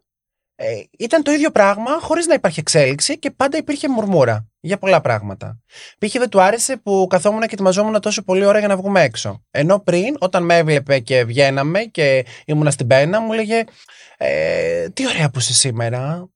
ε, 0.64 0.84
ήταν 0.98 1.24
το 1.24 1.32
ίδιο 1.32 1.52
πράγμα 1.52 2.00
χωρίς 2.00 2.28
να 2.28 2.34
υπάρχει 2.34 2.60
εξέλιξη 2.60 3.20
και 3.20 3.32
πάντα 3.32 3.58
υπήρχε 3.58 3.90
μουρμούρα 3.90 4.48
για 4.60 4.78
πολλά 4.78 5.02
πράγματα. 5.02 5.60
Π.χ. 6.00 6.12
δεν 6.12 6.30
του 6.30 6.42
άρεσε 6.42 6.78
που 6.78 7.08
καθόμουν 7.10 7.40
και 7.42 7.50
ετοιμαζόμουν 7.52 8.02
τόσο 8.02 8.24
πολύ 8.24 8.46
ώρα 8.46 8.60
για 8.60 8.68
να 8.68 8.78
βγούμε 8.78 9.02
έξω. 9.02 9.44
Ενώ 9.52 9.80
πριν, 9.80 10.16
όταν 10.20 10.44
με 10.44 10.58
έβλεπε 10.58 11.00
και 11.00 11.24
βγαίναμε 11.24 11.80
και 11.80 12.26
ήμουνα 12.46 12.72
στην 12.72 12.88
πένα, 12.88 13.20
μου 13.22 13.34
έλεγε 13.34 13.64
ε, 14.18 14.90
Τι 14.90 15.08
ωραία 15.08 15.30
που 15.30 15.40
είσαι 15.40 15.54
σήμερα. 15.54 16.30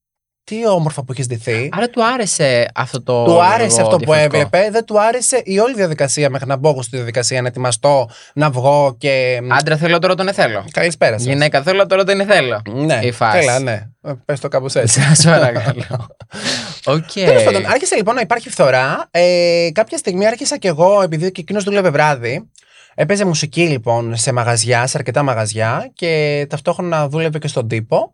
Τι 0.46 0.68
όμορφα 0.68 1.04
που 1.04 1.12
έχεις 1.12 1.28
ντυθεί. 1.28 1.70
Άρα 1.72 1.90
του 1.90 2.06
άρεσε 2.06 2.68
αυτό 2.76 3.04
το. 3.04 3.24
Του 3.24 3.44
άρεσε 3.44 3.76
λίγο 3.76 3.82
αυτό 3.82 3.96
που 3.98 4.14
διαφορετικό. 4.14 4.38
έβλεπε, 4.38 4.70
δεν 4.72 4.86
του 4.86 5.02
άρεσε 5.02 5.42
η 5.46 5.60
όλη 5.60 5.74
διαδικασία 5.74 6.30
μέχρι 6.30 6.48
να 6.48 6.56
μπω 6.56 6.70
εγώ 6.70 6.82
στη 6.82 6.96
διαδικασία, 6.96 7.42
να 7.42 7.48
ετοιμαστώ, 7.48 8.10
να 8.34 8.50
βγω 8.50 8.96
και. 8.98 9.42
Άντρα 9.50 9.78
θέλω 9.78 10.00
τώρα 10.00 10.16
τον 10.16 10.34
θέλω. 10.34 10.66
Καλησπέρα 10.72 11.18
σας. 11.18 11.28
Γυναίκα 11.28 11.62
θέλω 11.62 11.86
τώρα 11.86 12.04
τον 12.04 12.26
θέλω. 12.26 12.62
Ναι, 12.74 13.00
η 13.04 13.12
φάση. 13.12 13.38
Έλα, 13.38 13.60
ναι. 13.60 13.88
Πες 14.26 14.40
το 14.40 14.48
κάπως 14.48 14.76
έτσι. 14.76 15.02
Σας 15.02 15.24
παρακαλώ. 15.24 16.08
Οκ. 16.96 17.12
Τέλος 17.12 17.44
πάντων, 17.44 17.66
άρχισε 17.66 17.96
λοιπόν 17.96 18.16
να 18.16 18.22
υπάρχει 18.22 18.50
φθορά. 18.50 19.08
Ε, 19.12 19.70
κάποια 19.74 19.98
στιγμή 19.98 20.26
άρχισα 20.28 20.58
κι 20.58 20.68
εγώ, 20.68 21.02
επειδή 21.02 21.32
και 21.32 21.42
εκείνος 21.42 21.62
δούλευε 21.62 21.90
βράδυ. 21.90 22.50
Έπαιζε 22.96 23.26
μουσική 23.26 23.68
λοιπόν 23.68 24.16
σε 24.16 24.32
μαγαζιά, 24.32 24.88
σε 24.88 24.98
αρκετά 24.98 25.24
μαγαζιά 25.24 25.92
και 25.94 26.46
ταυτόχρονα 26.50 27.08
δούλευε 27.08 27.38
και 27.38 27.48
στον 27.48 27.68
τύπο. 27.68 28.14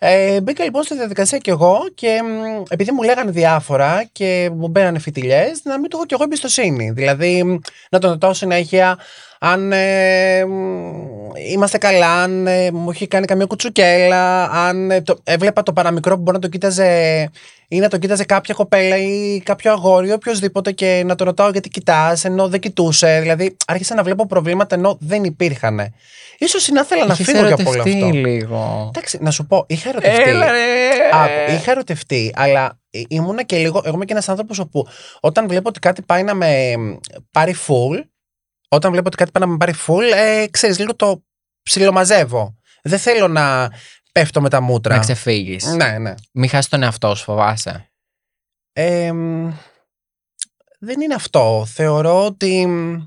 Ε, 0.00 0.40
μπήκα 0.40 0.64
λοιπόν 0.64 0.82
στη 0.82 0.94
διαδικασία 0.94 1.38
κι 1.38 1.50
εγώ 1.50 1.80
και 1.94 2.20
μ, 2.22 2.62
επειδή 2.68 2.92
μου 2.92 3.02
λέγανε 3.02 3.30
διάφορα 3.30 4.04
και 4.12 4.50
μου 4.54 4.68
μπαίνανε 4.68 4.98
φιτιλιές, 4.98 5.60
να 5.64 5.78
μην 5.78 5.90
του 5.90 5.96
έχω 5.96 6.06
κι 6.06 6.14
εγώ 6.14 6.22
εμπιστοσύνη. 6.22 6.90
Δηλαδή, 6.90 7.44
μ, 7.44 7.58
να 7.90 7.98
τον 7.98 8.10
ρωτάω 8.10 8.32
συνέχεια, 8.34 8.98
αν 9.38 9.72
ε, 9.72 10.44
μ, 10.44 11.30
είμαστε 11.50 11.78
καλά, 11.78 12.22
αν 12.22 12.46
ε, 12.46 12.70
μου 12.70 12.90
έχει 12.90 13.06
κάνει 13.06 13.26
καμία 13.26 13.46
κουτσουκέλα, 13.46 14.50
αν 14.50 14.90
ε, 14.90 15.00
το, 15.00 15.18
έβλεπα 15.24 15.62
το 15.62 15.72
παραμικρό 15.72 16.16
που 16.16 16.22
μπορεί 16.22 16.36
να 16.36 16.42
το 16.42 16.48
κοίταζε 16.48 17.30
ή 17.68 17.78
να 17.78 17.88
το 17.88 17.98
κοίταζε 17.98 18.24
κάποια 18.24 18.54
κοπέλα 18.54 18.96
ή 18.96 19.40
κάποιο 19.44 19.72
αγόρι, 19.72 20.12
οποιοδήποτε 20.12 20.72
και 20.72 21.02
να 21.06 21.14
το 21.14 21.24
ρωτάω 21.24 21.50
γιατί 21.50 21.68
κοιτάς, 21.68 22.24
ενώ 22.24 22.48
δεν 22.48 22.60
κοιτούσε. 22.60 23.18
Δηλαδή, 23.20 23.56
άρχισα 23.66 23.94
να 23.94 24.02
βλέπω 24.02 24.26
προβλήματα 24.26 24.74
ενώ 24.74 24.96
δεν 25.00 25.24
υπήρχαν. 25.24 25.94
Ίσως 26.38 26.68
να 26.68 26.80
ήθελα 26.80 27.04
να 27.06 27.12
Έχεις 27.12 27.26
φύγω 27.26 27.46
και 27.46 27.52
από 27.52 27.70
όλο 27.70 27.72
ερωτευτεί 27.72 28.02
αυτό. 28.02 28.16
λίγο. 28.16 28.90
Εντάξει, 28.94 29.18
να 29.20 29.30
σου 29.30 29.46
πω, 29.46 29.64
είχα 29.68 29.88
ερωτευτεί. 29.88 30.30
Έλα 30.30 30.50
ρε. 30.50 30.88
Άκου, 31.12 31.52
είχα 31.52 31.70
ερωτευτεί, 31.70 32.32
αλλά 32.36 32.78
ε, 32.90 33.00
ήμουνα 33.08 33.42
και 33.42 33.56
λίγο. 33.56 33.82
Εγώ 33.84 33.94
είμαι 33.94 34.04
και 34.04 34.12
ένας 34.12 34.28
άνθρωπος 34.28 34.58
όπου 34.58 34.86
όταν 35.20 35.48
βλέπω 35.48 35.68
ότι 35.68 35.78
κάτι 35.78 36.02
πάει 36.02 36.22
να 36.22 36.34
με 36.34 36.74
πάρει 37.30 37.54
full, 37.66 38.02
όταν 38.68 38.90
βλέπω 38.90 39.06
ότι 39.06 39.16
κάτι 39.16 39.30
πάει 39.30 39.42
να 39.42 39.50
με 39.50 39.56
πάρει 39.56 39.74
full, 39.86 40.12
ε, 40.14 40.46
ξέρεις, 40.50 40.78
λίγο 40.78 40.96
το 40.96 41.22
ψιλομαζεύω. 41.62 42.56
Δεν 42.82 42.98
θέλω 42.98 43.28
να 43.28 43.72
πέφτω 44.12 44.40
με 44.40 44.48
τα 44.48 44.60
μούτρα. 44.60 44.94
Να 44.94 45.00
ξεφύγεις. 45.00 45.64
Ναι, 45.64 45.98
ναι. 45.98 46.14
Μην 46.32 46.48
χάσεις 46.48 46.70
τον 46.70 46.82
εαυτό 46.82 47.14
σου, 47.14 47.24
φοβάσαι. 47.24 47.90
Ε, 48.72 49.12
μ, 49.12 49.52
δεν 50.78 51.00
είναι 51.00 51.14
αυτό. 51.14 51.66
Θεωρώ 51.68 52.24
ότι 52.24 52.66
μ, 52.66 53.02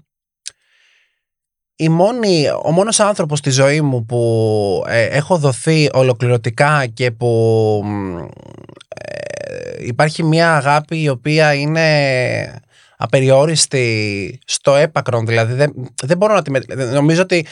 η 1.75 1.89
μόνη, 1.89 2.50
ο 2.63 2.72
μόνος 2.72 3.00
άνθρωπος 3.00 3.39
στη 3.39 3.50
ζωή 3.50 3.82
μου 3.82 4.06
που 4.06 4.84
ε, 4.88 5.06
έχω 5.06 5.38
δοθεί 5.38 5.89
ολοκληρωτικά 5.94 6.86
και 6.86 7.12
που 7.12 7.82
μ, 7.86 8.18
ε, 8.88 9.86
υπάρχει 9.86 10.24
μια 10.24 10.56
αγάπη 10.56 11.01
η 11.01 11.10
οποία 11.10 11.53
είναι 11.53 12.62
απεριόριστη 13.01 14.39
στο 14.46 14.75
έπακρον. 14.75 15.25
Δηλαδή 15.25 15.53
δεν, 15.53 15.74
δεν 16.03 16.17
μπορώ 16.17 16.34
να 16.34 16.41
τη... 16.41 16.51
με- 16.51 16.60
Νομίζω 16.75 17.22
ότι 17.22 17.46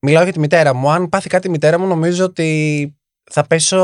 μιλάω 0.00 0.22
για 0.22 0.32
τη 0.32 0.38
μητέρα 0.38 0.74
μου. 0.74 0.90
Αν 0.90 1.08
πάθει 1.08 1.28
κάτι 1.28 1.46
η 1.46 1.50
μητέρα 1.50 1.78
μου 1.78 1.86
νομίζω 1.86 2.24
ότι 2.24 2.94
θα 3.30 3.46
πέσω 3.46 3.78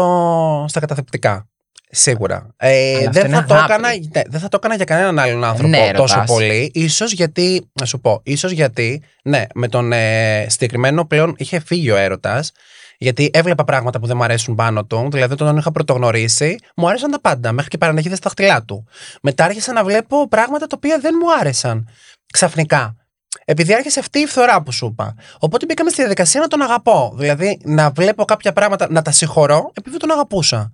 στα 0.69 0.81
καταθεπτικά. 0.81 1.45
Σίγουρα. 1.93 2.55
Ε, 2.57 2.95
Αλλά 2.97 2.99
αυτό 2.99 3.11
δεν, 3.11 3.25
είναι 3.27 3.35
θα 3.37 3.45
το 3.45 3.55
αγάπη. 3.55 3.73
έκανα, 3.73 3.89
ναι, 3.89 4.23
δεν 4.29 4.41
θα 4.41 4.49
το 4.49 4.57
έκανα 4.57 4.75
για 4.75 4.85
κανέναν 4.85 5.19
άλλον 5.19 5.45
άνθρωπο 5.45 5.69
Ναι, 5.69 5.91
τόσο 5.93 6.15
ρωτάς. 6.15 6.31
πολύ. 6.31 6.71
Ίσως 6.75 7.13
γιατί, 7.13 7.71
να 7.81 7.87
σου 7.87 8.01
πω, 8.01 8.21
ίσως 8.25 8.51
γιατί, 8.51 9.03
ναι, 9.23 9.45
με 9.55 9.69
τον 9.69 9.93
ε, 9.93 10.47
συγκεκριμένο 10.49 11.05
πλέον 11.07 11.35
είχε 11.39 11.61
φύγει 11.61 11.91
ο 11.91 11.97
έρωτας, 11.97 12.53
γιατί 13.03 13.31
έβλεπα 13.33 13.65
πράγματα 13.65 14.01
που 14.01 14.07
δεν 14.07 14.17
μου 14.17 14.23
αρέσουν 14.23 14.55
πάνω 14.55 14.85
του, 14.85 15.09
δηλαδή 15.11 15.33
όταν 15.33 15.47
τον 15.47 15.57
είχα 15.57 15.73
πρωτογνωρίσει, 15.73 16.59
μου 16.77 16.89
άρεσαν 16.89 17.11
τα 17.11 17.21
πάντα, 17.21 17.53
μέχρι 17.53 17.71
και 17.71 17.79
παρανεχίδε 17.79 18.15
στα 18.15 18.29
χτυλά 18.29 18.63
του. 18.63 18.85
Μετά 19.23 19.45
άρχισα 19.45 19.73
να 19.73 19.85
βλέπω 19.85 20.29
πράγματα 20.29 20.67
τα 20.67 20.75
οποία 20.77 20.99
δεν 20.99 21.15
μου 21.21 21.35
άρεσαν. 21.41 21.89
Ξαφνικά. 22.33 22.97
Επειδή 23.45 23.75
άρχισε 23.75 23.99
αυτή 23.99 24.19
η 24.19 24.27
φθορά 24.27 24.63
που 24.63 24.73
σου 24.73 24.87
είπα. 24.87 25.15
Οπότε 25.39 25.65
μπήκαμε 25.65 25.91
στη 25.91 26.01
διαδικασία 26.01 26.41
να 26.41 26.49
τον 26.49 26.63
αγαπώ. 26.63 27.15
Δηλαδή 27.17 27.61
να 27.65 27.91
βλέπω 27.91 28.25
κάποια 28.25 28.53
πράγματα, 28.53 28.87
να 28.91 29.03
τα 29.03 29.11
συγχωρώ, 29.11 29.71
επειδή 29.75 29.97
τον 29.97 30.11
αγαπούσα. 30.11 30.73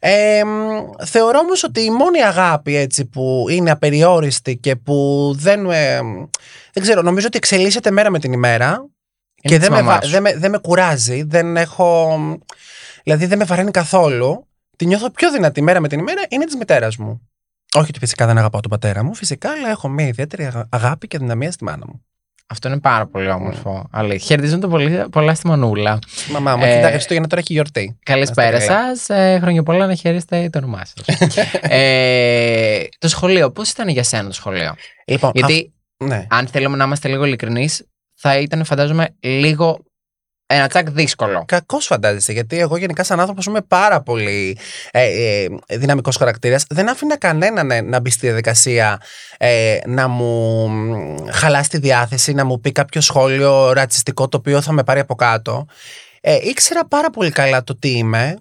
Ε, 0.00 0.44
μ, 0.44 1.04
θεωρώ 1.04 1.38
όμως 1.38 1.62
ότι 1.62 1.80
η 1.80 1.90
μόνη 1.90 2.22
αγάπη 2.22 2.76
έτσι 2.76 3.04
που 3.04 3.46
είναι 3.50 3.70
απεριόριστη 3.70 4.56
και 4.56 4.76
που 4.76 5.30
δεν, 5.36 5.70
ε, 5.70 6.02
μ, 6.02 6.24
δεν 6.72 6.82
ξέρω, 6.82 7.02
νομίζω 7.02 7.26
ότι 7.26 7.36
εξελίσσεται 7.36 7.90
μέρα 7.90 8.10
με 8.10 8.18
την 8.18 8.32
ημέρα 8.32 8.88
και 9.40 9.48
της 9.48 9.58
δεν 9.58 9.70
με, 9.72 9.82
μαμάς 9.82 9.94
βα- 9.98 10.04
σου. 10.04 10.10
δεν, 10.10 10.22
με, 10.22 10.34
δεν 10.36 10.50
με 10.50 10.58
κουράζει, 10.58 11.22
δεν 11.22 11.56
έχω, 11.56 12.16
μ, 12.18 12.34
δηλαδή 13.04 13.26
δεν 13.26 13.38
με 13.38 13.44
βαραίνει 13.44 13.70
καθόλου. 13.70 14.46
Τη 14.76 14.86
νιώθω 14.86 15.10
πιο 15.10 15.30
δυνατή 15.30 15.62
μέρα 15.62 15.80
με 15.80 15.88
την 15.88 15.98
ημέρα 15.98 16.22
είναι 16.28 16.44
της 16.44 16.56
μητέρας 16.56 16.96
μου. 16.96 17.20
Όχι 17.74 17.86
ότι 17.88 17.98
φυσικά 17.98 18.26
δεν 18.26 18.38
αγαπάω 18.38 18.60
τον 18.60 18.70
πατέρα 18.70 19.04
μου, 19.04 19.14
φυσικά, 19.14 19.50
αλλά 19.50 19.70
έχω 19.70 19.88
μια 19.88 20.06
ιδιαίτερη 20.06 20.44
αγα- 20.46 20.68
αγάπη 20.70 21.06
και 21.08 21.18
δυναμία 21.18 21.50
στη 21.52 21.64
μάνα 21.64 21.84
μου. 21.86 22.02
Αυτό 22.50 22.68
είναι 22.68 22.78
πάρα 22.80 23.06
πολύ 23.06 23.30
όμορφο. 23.30 23.88
Αλήθεια. 23.90 24.18
Χαιρετίζονται 24.26 24.66
πολύ, 24.66 25.04
πολλά 25.10 25.34
στη 25.34 25.46
Μανούλα. 25.46 25.98
Η 26.28 26.32
Μαμά 26.32 26.56
μου, 26.56 26.64
Ε, 26.64 26.78
ε, 26.78 26.82
τα 26.82 26.88
Χριστούγεννα 26.90 27.28
τώρα 27.28 27.40
έχει 27.40 27.52
γιορτή. 27.52 27.98
Καλησπέρα 28.02 28.50
Να 28.50 28.56
είστε 28.56 28.72
καλά. 28.72 28.96
σας. 28.96 29.08
Ε, 29.08 29.38
χρόνια 29.40 29.62
πολλά 29.62 29.86
να 29.86 29.94
χαίρεστε 29.94 30.48
το 30.50 30.58
όνομά 30.58 30.82
σας. 30.84 31.18
ε, 31.62 32.84
το 32.98 33.08
σχολείο, 33.08 33.50
πώς 33.50 33.70
ήταν 33.70 33.88
για 33.88 34.02
σένα 34.02 34.24
το 34.26 34.32
σχολείο; 34.34 34.74
Λοιπόν, 35.06 35.30
Γιατί 35.34 35.72
α- 35.98 36.04
ναι. 36.06 36.26
αν 36.30 36.46
θέλουμε 36.46 36.76
να 36.76 36.84
είμαστε 36.84 37.08
λίγο 37.08 37.24
ειλικρινείς, 37.24 37.86
θα 38.20 38.38
ήταν 38.38 38.64
φαντάζομαι 38.64 39.16
λίγο 39.20 39.78
ένα 40.50 40.68
τσακ 40.68 40.90
δύσκολο. 40.90 41.44
Κακώς 41.46 41.86
φαντάζεσαι, 41.86 42.32
γιατί 42.32 42.58
εγώ 42.58 42.76
γενικά 42.76 43.04
σαν 43.04 43.20
άνθρωπος 43.20 43.46
είμαι 43.46 43.60
πάρα 43.60 44.02
πολύ 44.02 44.58
ε, 44.90 45.02
ε, 45.04 45.48
δυναμικός 45.76 46.16
χαρακτήρας. 46.16 46.64
Δεν 46.68 46.88
άφηνα 46.88 47.16
κανέναν 47.16 47.70
ε, 47.70 47.80
να 47.80 48.00
μπει 48.00 48.10
στη 48.10 48.26
διαδικασία 48.26 49.00
ε, 49.38 49.78
να 49.86 50.08
μου 50.08 50.68
μ, 50.68 51.16
χαλάσει 51.30 51.68
τη 51.68 51.78
διάθεση, 51.78 52.32
να 52.32 52.44
μου 52.44 52.60
πει 52.60 52.72
κάποιο 52.72 53.00
σχόλιο 53.00 53.72
ρατσιστικό 53.72 54.28
το 54.28 54.36
οποίο 54.36 54.60
θα 54.60 54.72
με 54.72 54.84
πάρει 54.84 55.00
από 55.00 55.14
κάτω. 55.14 55.66
Ε, 56.20 56.38
ήξερα 56.42 56.86
πάρα 56.86 57.10
πολύ 57.10 57.30
καλά 57.30 57.62
το 57.64 57.78
τι 57.78 57.90
είμαι. 57.90 58.36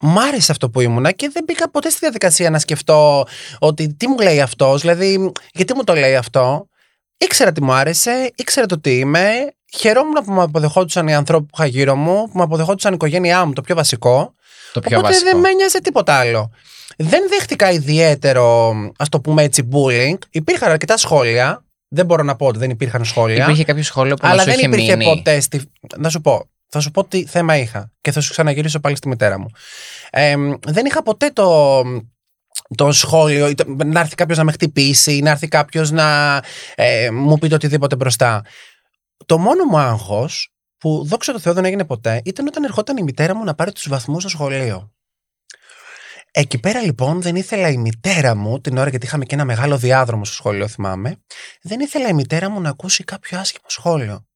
Μ' 0.00 0.18
άρεσε 0.18 0.52
αυτό 0.52 0.70
που 0.70 0.80
ήμουνα 0.80 1.12
και 1.12 1.30
δεν 1.32 1.44
μπήκα 1.46 1.70
ποτέ 1.70 1.88
στη 1.88 1.98
διαδικασία 2.00 2.50
να 2.50 2.58
σκεφτώ 2.58 3.26
ότι 3.58 3.94
τι 3.94 4.08
μου 4.08 4.18
λέει 4.18 4.40
αυτός, 4.40 4.80
δηλαδή 4.80 5.32
γιατί 5.52 5.74
μου 5.74 5.84
το 5.84 5.94
λέει 5.94 6.16
αυτό. 6.16 6.68
Ήξερα 7.18 7.52
τι 7.52 7.62
μου 7.62 7.72
άρεσε, 7.72 8.32
ήξερα 8.34 8.66
το 8.66 8.80
τι 8.80 8.98
είμαι. 8.98 9.54
Χαιρόμουν 9.76 10.24
που 10.24 10.32
με 10.32 10.42
αποδεχόντουσαν 10.42 11.08
οι 11.08 11.14
ανθρώποι 11.14 11.44
που 11.44 11.54
είχα 11.58 11.66
γύρω 11.66 11.96
μου, 11.96 12.28
που 12.28 12.36
με 12.38 12.42
αποδεχόντουσαν 12.42 12.92
η 12.92 12.94
οικογένειά 12.94 13.44
μου, 13.44 13.52
το 13.52 13.62
πιο 13.62 13.74
βασικό. 13.74 14.34
Το 14.72 14.80
πιο 14.80 14.98
Οπότε 14.98 15.12
βασικό. 15.12 15.30
δεν 15.30 15.40
με 15.40 15.52
νοιάζει 15.52 15.78
τίποτα 15.78 16.14
άλλο. 16.14 16.50
Δεν 16.96 17.28
δέχτηκα 17.28 17.70
ιδιαίτερο, 17.70 18.74
ας 18.98 19.08
το 19.08 19.20
πούμε 19.20 19.42
έτσι, 19.42 19.68
bullying. 19.72 20.18
Υπήρχαν 20.30 20.70
αρκετά 20.70 20.96
σχόλια. 20.96 21.64
Δεν 21.88 22.06
μπορώ 22.06 22.22
να 22.22 22.36
πω 22.36 22.46
ότι 22.46 22.58
δεν 22.58 22.70
υπήρχαν 22.70 23.04
σχόλια. 23.04 23.42
Υπήρχε 23.42 23.64
κάποιο 23.64 23.82
σχόλιο 23.82 24.14
που 24.14 24.26
να 24.26 24.32
αλλά 24.32 24.40
σου 24.40 24.48
δεν 24.48 24.58
είχε 24.58 24.66
υπήρχε 24.66 24.96
μείνει. 24.96 25.14
ποτέ. 25.16 25.40
Στη... 25.40 25.62
Να 25.96 26.08
σου 26.08 26.20
πω. 26.20 26.48
Θα 26.68 26.80
σου 26.80 26.90
πω 26.90 27.04
τι 27.04 27.26
θέμα 27.26 27.56
είχα 27.56 27.92
και 28.00 28.12
θα 28.12 28.20
σου 28.20 28.30
ξαναγυρίσω 28.30 28.80
πάλι 28.80 28.96
στη 28.96 29.08
μητέρα 29.08 29.38
μου. 29.38 29.46
Ε, 30.10 30.34
δεν 30.66 30.86
είχα 30.86 31.02
ποτέ 31.02 31.30
το, 31.30 31.82
το 32.76 32.92
σχόλιο, 32.92 33.48
ή 33.48 33.54
το- 33.54 33.84
να 33.84 34.00
έρθει 34.00 34.14
κάποιος 34.14 34.38
να 34.38 34.44
με 34.44 34.52
χτυπήσει, 34.52 35.20
να 35.20 35.30
έρθει 35.30 35.48
κάποιος 35.48 35.90
να 35.90 36.36
ε, 36.74 37.10
μου 37.10 37.38
πει 37.38 37.48
το 37.48 37.54
οτιδήποτε 37.54 37.96
μπροστά. 37.96 38.42
Το 39.26 39.38
μόνο 39.38 39.64
μου 39.64 39.78
άγχος, 39.78 40.52
που 40.78 41.04
δόξα 41.06 41.32
τω 41.32 41.38
Θεώ 41.40 41.52
δεν 41.52 41.64
έγινε 41.64 41.84
ποτέ, 41.84 42.20
ήταν 42.24 42.46
όταν 42.46 42.64
ερχόταν 42.64 42.96
η 42.96 43.02
μητέρα 43.02 43.34
μου 43.36 43.44
να 43.44 43.54
πάρει 43.54 43.72
τους 43.72 43.88
βαθμούς 43.88 44.20
στο 44.22 44.30
σχολείο. 44.30 44.92
Εκεί 46.36 46.58
πέρα 46.58 46.80
λοιπόν 46.80 47.22
δεν 47.22 47.36
ήθελα 47.36 47.68
η 47.68 47.76
μητέρα 47.76 48.34
μου, 48.34 48.60
την 48.60 48.78
ώρα 48.78 48.88
γιατί 48.90 49.06
είχαμε 49.06 49.24
και 49.24 49.34
ένα 49.34 49.44
μεγάλο 49.44 49.76
διάδρομο 49.78 50.24
στο 50.24 50.34
σχολείο, 50.34 50.68
θυμάμαι, 50.68 51.16
δεν 51.62 51.80
ήθελα 51.80 52.08
η 52.08 52.12
μητέρα 52.12 52.50
μου 52.50 52.60
να 52.60 52.68
ακούσει 52.68 53.04
κάποιο 53.04 53.38
άσχημο 53.38 53.64
σχόλιο. 53.68 54.26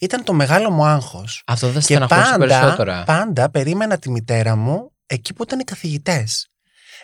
Ήταν 0.00 0.24
το 0.24 0.32
μεγάλο 0.32 0.70
μου 0.70 0.84
άγχος. 0.84 1.42
Αυτό 1.46 1.66
δεν 1.66 1.76
Και 1.76 1.80
στεναχώρησε 1.80 2.36
περισσότερο. 2.38 2.76
πάντα, 2.92 3.04
πάντα 3.04 3.50
περίμενα 3.50 3.98
τη 3.98 4.10
μητέρα 4.10 4.56
μου 4.56 4.90
εκεί 5.06 5.32
που 5.34 5.42
ήταν 5.42 5.58
οι 5.60 5.64
καθηγητές. 5.64 6.49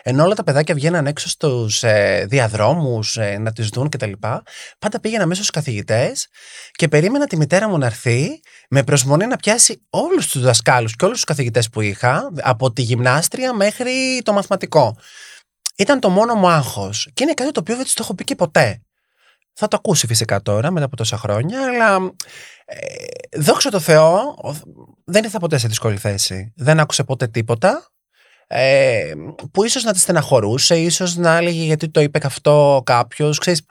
Ενώ 0.09 0.23
όλα 0.23 0.35
τα 0.35 0.43
παιδάκια 0.43 0.75
βγαίναν 0.75 1.07
έξω 1.07 1.29
στους 1.29 1.83
ε, 1.83 2.25
διαδρόμους 2.29 3.17
ε, 3.17 3.37
να 3.37 3.51
τις 3.51 3.69
δουν 3.69 3.89
κτλ. 3.89 4.11
Πάντα 4.79 4.99
πήγαινα 5.01 5.25
μέσα 5.25 5.35
στους 5.43 5.49
καθηγητές 5.51 6.27
και 6.71 6.87
περίμενα 6.87 7.27
τη 7.27 7.37
μητέρα 7.37 7.69
μου 7.69 7.77
να 7.77 7.85
έρθει 7.85 8.39
με 8.69 8.83
προσμονή 8.83 9.25
να 9.25 9.35
πιάσει 9.35 9.81
όλους 9.89 10.27
τους 10.27 10.41
δασκάλους 10.41 10.95
και 10.95 11.05
όλους 11.05 11.15
τους 11.15 11.25
καθηγητές 11.25 11.69
που 11.69 11.81
είχα, 11.81 12.31
από 12.41 12.71
τη 12.73 12.81
γυμνάστρια 12.81 13.53
μέχρι 13.53 14.21
το 14.23 14.33
μαθηματικό. 14.33 14.97
Ήταν 15.77 15.99
το 15.99 16.09
μόνο 16.09 16.35
μου 16.35 16.47
άγχος. 16.49 17.09
Και 17.13 17.23
είναι 17.23 17.33
κάτι 17.33 17.51
το 17.51 17.59
οποίο 17.59 17.75
δεν 17.75 17.83
της 17.83 17.93
το 17.93 18.03
έχω 18.03 18.15
πει 18.15 18.23
και 18.23 18.35
ποτέ. 18.35 18.81
Θα 19.53 19.67
το 19.67 19.77
ακούσει 19.77 20.07
φυσικά 20.07 20.41
τώρα 20.41 20.71
μετά 20.71 20.85
από 20.85 20.95
τόσα 20.95 21.17
χρόνια, 21.17 21.59
αλλά 21.63 21.95
ε, 22.65 23.39
δόξα 23.39 23.69
τω 23.69 23.79
Θεώ, 23.79 24.15
ο- 24.43 24.55
δεν 25.05 25.23
ήρθα 25.23 25.39
ποτέ 25.39 25.57
σε 25.57 25.67
δύσκολη 25.67 25.97
θέση. 25.97 26.53
Δεν 26.55 26.79
άκουσε 26.79 27.03
ποτέ 27.03 27.27
τίποτα. 27.27 27.91
Ε, 28.49 29.13
που 29.51 29.63
ίσως 29.63 29.83
να 29.83 29.93
τη 29.93 29.99
στεναχωρούσε, 29.99 30.77
ίσως 30.77 31.15
να 31.15 31.37
έλεγε 31.37 31.63
γιατί 31.63 31.89
το 31.89 32.01
είπε 32.01 32.19
αυτό 32.23 32.81
κάποιος, 32.85 33.37
ξέρεις, 33.37 33.65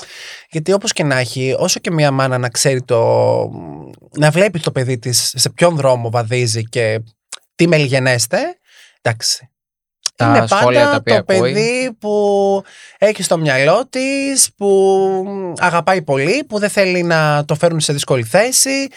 γιατί 0.51 0.73
όπως 0.73 0.93
και 0.93 1.05
να 1.05 1.19
έχει, 1.19 1.55
όσο 1.59 1.81
και 1.81 1.91
μια 1.91 2.11
μάνα 2.11 2.39
να 2.39 2.49
ξέρει 2.49 2.83
το, 2.83 3.51
να 4.19 4.31
βλέπει 4.31 4.61
το 4.61 4.71
παιδί 4.71 4.99
της 4.99 5.33
σε 5.37 5.51
ποιον 5.51 5.77
δρόμο 5.77 6.11
βαδίζει 6.11 6.63
και 6.65 7.03
τι 7.55 7.69
μελγενέστε, 7.69 8.39
εντάξει. 9.03 9.51
Τα 10.17 10.27
είναι 10.27 10.47
σχόλια 10.47 10.81
πάντα 10.81 10.91
τα 10.91 10.97
οποία 10.97 11.25
το 11.25 11.35
ακούει. 11.35 11.53
παιδί 11.53 11.93
που 11.99 12.63
έχει 12.99 13.23
στο 13.23 13.39
μυαλό 13.39 13.87
της, 13.91 14.51
που 14.57 15.55
αγαπάει 15.59 16.03
πολύ, 16.03 16.45
που 16.45 16.59
δεν 16.59 16.69
θέλει 16.69 17.03
να 17.03 17.45
το 17.45 17.55
φέρουν 17.55 17.81
σε 17.81 17.93
δύσκολη 17.93 18.25
θέση, 18.25 18.89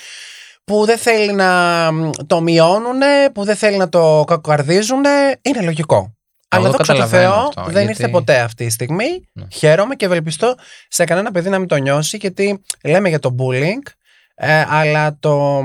που 0.70 0.86
δεν 0.86 0.98
θέλει 0.98 1.34
να 1.34 1.92
μ, 1.92 2.10
το 2.28 2.42
μειώνουν, 2.42 3.00
που 3.34 3.44
δεν 3.44 3.56
θέλει 3.56 3.78
να 3.78 3.90
το 3.90 4.24
κακοκαρδίζουν. 4.28 5.02
Είναι 5.42 5.62
λογικό. 5.62 6.16
Αλλά 6.48 6.66
το 6.66 6.72
δόξα 6.72 6.94
τω 6.94 7.00
καταλαβαίνω 7.00 7.32
Θεώ 7.32 7.42
αυτό, 7.42 7.64
δεν 7.64 7.72
γιατί- 7.72 7.90
ήρθε 7.90 8.08
ποτέ 8.08 8.40
αυτή 8.40 8.64
η 8.64 8.70
στιγμή. 8.70 9.30
Ναι. 9.34 9.46
Χαίρομαι 9.52 9.96
και 9.96 10.06
ευελπιστώ 10.06 10.56
σε 10.88 11.04
κανένα 11.04 11.32
παιδί 11.32 11.50
να 11.50 11.60
μην 11.60 11.68
το 11.68 11.76
νιώσει, 11.76 12.18
γιατί 12.18 12.62
λέμε 12.84 13.10
για 13.10 13.20
το 13.20 13.36
bullying, 13.40 13.92
ε, 14.36 14.66
αλλά 14.68 15.18
το 15.20 15.62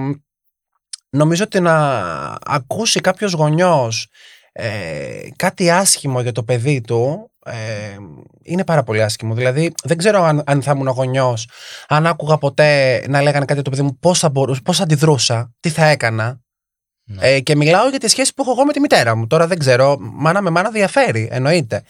νομίζω 1.11 1.45
ότι 1.45 1.61
να 1.61 2.03
ακούσει 2.45 3.01
κάποιος 3.01 3.33
γονιός 3.33 4.09
ε, 4.53 4.69
κάτι 5.37 5.71
άσχημο 5.71 6.21
για 6.21 6.33
το 6.33 6.43
παιδί 6.43 6.81
του 6.81 7.31
ε, 7.45 7.97
είναι 8.43 8.65
πάρα 8.65 8.83
πολύ 8.83 9.03
άσχημο. 9.03 9.35
Δηλαδή, 9.35 9.73
δεν 9.85 9.97
ξέρω 9.97 10.23
αν, 10.23 10.43
αν 10.47 10.63
θα 10.63 10.73
ήμουν 10.73 10.89
γονιός, 10.89 11.49
αν 11.89 12.07
άκουγα 12.07 12.39
ποτέ 12.39 13.03
να 13.09 13.23
λέγανε 13.23 13.45
κάτι 13.45 13.63
το 13.63 13.71
παιδί 13.71 13.83
μου, 13.83 13.99
πώς 13.99 14.19
θα, 14.19 14.29
μπορούσα, 14.29 14.61
πώς 14.65 14.77
θα 14.77 14.83
αντιδρούσα, 14.83 15.55
τι 15.61 15.69
θα 15.69 15.87
έκανα. 15.87 16.41
Ναι. 17.07 17.29
Ε, 17.29 17.41
και 17.41 17.57
μιλάω 17.57 17.89
για 17.89 17.99
τη 17.99 18.09
σχέση 18.09 18.35
που 18.35 18.43
έχω 18.43 18.51
εγώ 18.51 18.65
με 18.65 18.73
τη 18.73 18.81
μητέρα 18.81 19.15
μου. 19.15 19.27
Τώρα 19.27 19.47
δεν 19.47 19.59
ξέρω, 19.59 19.97
μάνα 20.01 20.41
με 20.41 20.51
μάνα 20.51 20.71
διαφέρει, 20.71 21.29
εννοείται. 21.33 21.83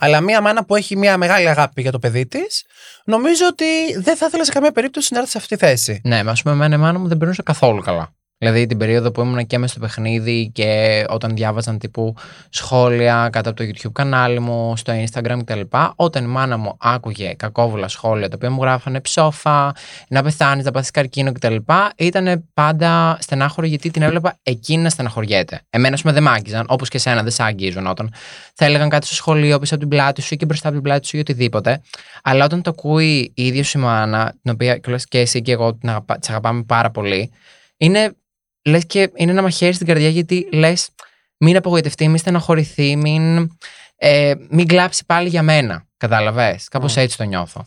Αλλά 0.00 0.20
μία 0.20 0.40
μάνα 0.40 0.64
που 0.64 0.76
έχει 0.76 0.96
μία 0.96 1.16
μεγάλη 1.16 1.48
αγάπη 1.48 1.82
για 1.82 1.90
το 1.90 1.98
παιδί 1.98 2.26
της, 2.26 2.64
νομίζω 3.04 3.46
ότι 3.46 3.64
δεν 3.98 4.16
θα 4.16 4.26
ήθελα 4.26 4.44
σε 4.44 4.52
καμία 4.52 4.72
περίπτωση 4.72 5.12
να 5.12 5.18
έρθει 5.18 5.30
σε 5.30 5.38
αυτή 5.38 5.56
τη 5.56 5.66
θέση. 5.66 6.00
Ναι, 6.04 6.22
ας 6.26 6.42
πούμε, 6.42 6.54
εμένα 6.54 6.74
η 6.74 6.78
μάνα 6.78 6.98
μου 6.98 7.08
δεν 7.08 7.18
περνούσε 7.18 7.42
καθόλου 7.42 7.82
καλά. 7.82 8.12
Δηλαδή 8.40 8.66
την 8.66 8.78
περίοδο 8.78 9.10
που 9.10 9.20
ήμουν 9.20 9.46
και 9.46 9.58
μέσα 9.58 9.72
στο 9.72 9.80
παιχνίδι 9.80 10.50
και 10.54 11.04
όταν 11.08 11.34
διάβαζαν 11.34 11.78
τύπου 11.78 12.14
σχόλια 12.48 13.28
κάτω 13.32 13.50
από 13.50 13.58
το 13.58 13.64
YouTube 13.68 13.92
κανάλι 13.92 14.40
μου, 14.40 14.76
στο 14.76 14.92
Instagram 14.92 15.38
κτλ. 15.44 15.60
Όταν 15.96 16.24
η 16.24 16.26
μάνα 16.26 16.56
μου 16.56 16.76
άκουγε 16.78 17.32
κακόβουλα 17.34 17.88
σχόλια 17.88 18.28
τα 18.28 18.34
οποία 18.36 18.50
μου 18.50 18.62
γράφανε 18.62 19.00
ψόφα, 19.00 19.74
να 20.08 20.22
πεθάνεις, 20.22 20.64
να 20.64 20.70
πάθεις 20.70 20.90
καρκίνο 20.90 21.32
κτλ. 21.32 21.56
Ήταν 21.96 22.44
πάντα 22.54 23.18
στενάχωρη 23.20 23.68
γιατί 23.68 23.90
την 23.90 24.02
έβλεπα 24.02 24.38
εκείνη 24.42 24.82
να 24.82 24.90
στεναχωριέται. 24.90 25.60
Εμένα, 25.70 25.94
ας 25.94 26.00
πούμε, 26.00 26.12
δεν 26.12 26.22
μ' 26.22 26.28
άγγιζαν, 26.28 26.66
όπως 26.68 26.88
και 26.88 26.96
εσένα 26.96 27.22
δεν 27.22 27.32
σε 27.32 27.42
άγγιζαν 27.42 27.86
όταν 27.86 28.12
θα 28.54 28.64
έλεγαν 28.64 28.88
κάτι 28.88 29.06
στο 29.06 29.14
σχολείο 29.14 29.58
πίσω 29.58 29.74
από 29.74 29.82
την 29.82 29.96
πλάτη 29.96 30.22
σου 30.22 30.34
ή 30.34 30.36
και 30.36 30.44
μπροστά 30.44 30.68
από 30.68 30.76
την 30.76 30.84
πλάτη 30.84 31.06
σου 31.06 31.16
ή 31.16 31.20
οτιδήποτε. 31.20 31.80
Αλλά 32.22 32.44
όταν 32.44 32.62
το 32.62 32.70
ακούει 32.70 33.32
η 33.34 33.46
ίδια 33.46 33.64
σου 33.64 33.78
η 33.78 33.80
μάνα, 33.80 34.34
την 34.42 34.52
οποία 34.52 34.78
κιόλας 34.78 35.04
και 35.06 35.18
εσύ 35.18 35.42
και 35.42 35.52
εγώ 35.52 35.74
την 35.74 35.88
αγαπά, 35.88 36.18
τις 36.18 36.30
αγαπάμε 36.30 36.62
πάρα 36.62 36.90
πολύ, 36.90 37.32
είναι 37.76 38.12
λες 38.64 38.86
και 38.86 39.10
είναι 39.14 39.30
ένα 39.30 39.42
μαχαίρι 39.42 39.72
στην 39.72 39.86
καρδιά 39.86 40.08
γιατί 40.08 40.48
λες 40.52 40.88
μην 41.36 41.56
απογοητευτεί, 41.56 42.08
μην 42.08 42.18
στεναχωρηθεί, 42.18 42.96
μην, 42.96 43.50
ε, 43.96 44.34
μην 44.50 44.66
κλάψει 44.66 45.04
πάλι 45.06 45.28
για 45.28 45.42
μένα. 45.42 45.86
Κατάλαβες, 45.96 46.68
κάπως 46.68 46.92
Mm. 46.94 46.96
έτσι 47.00 47.16
το 47.16 47.24
νιώθω. 47.24 47.66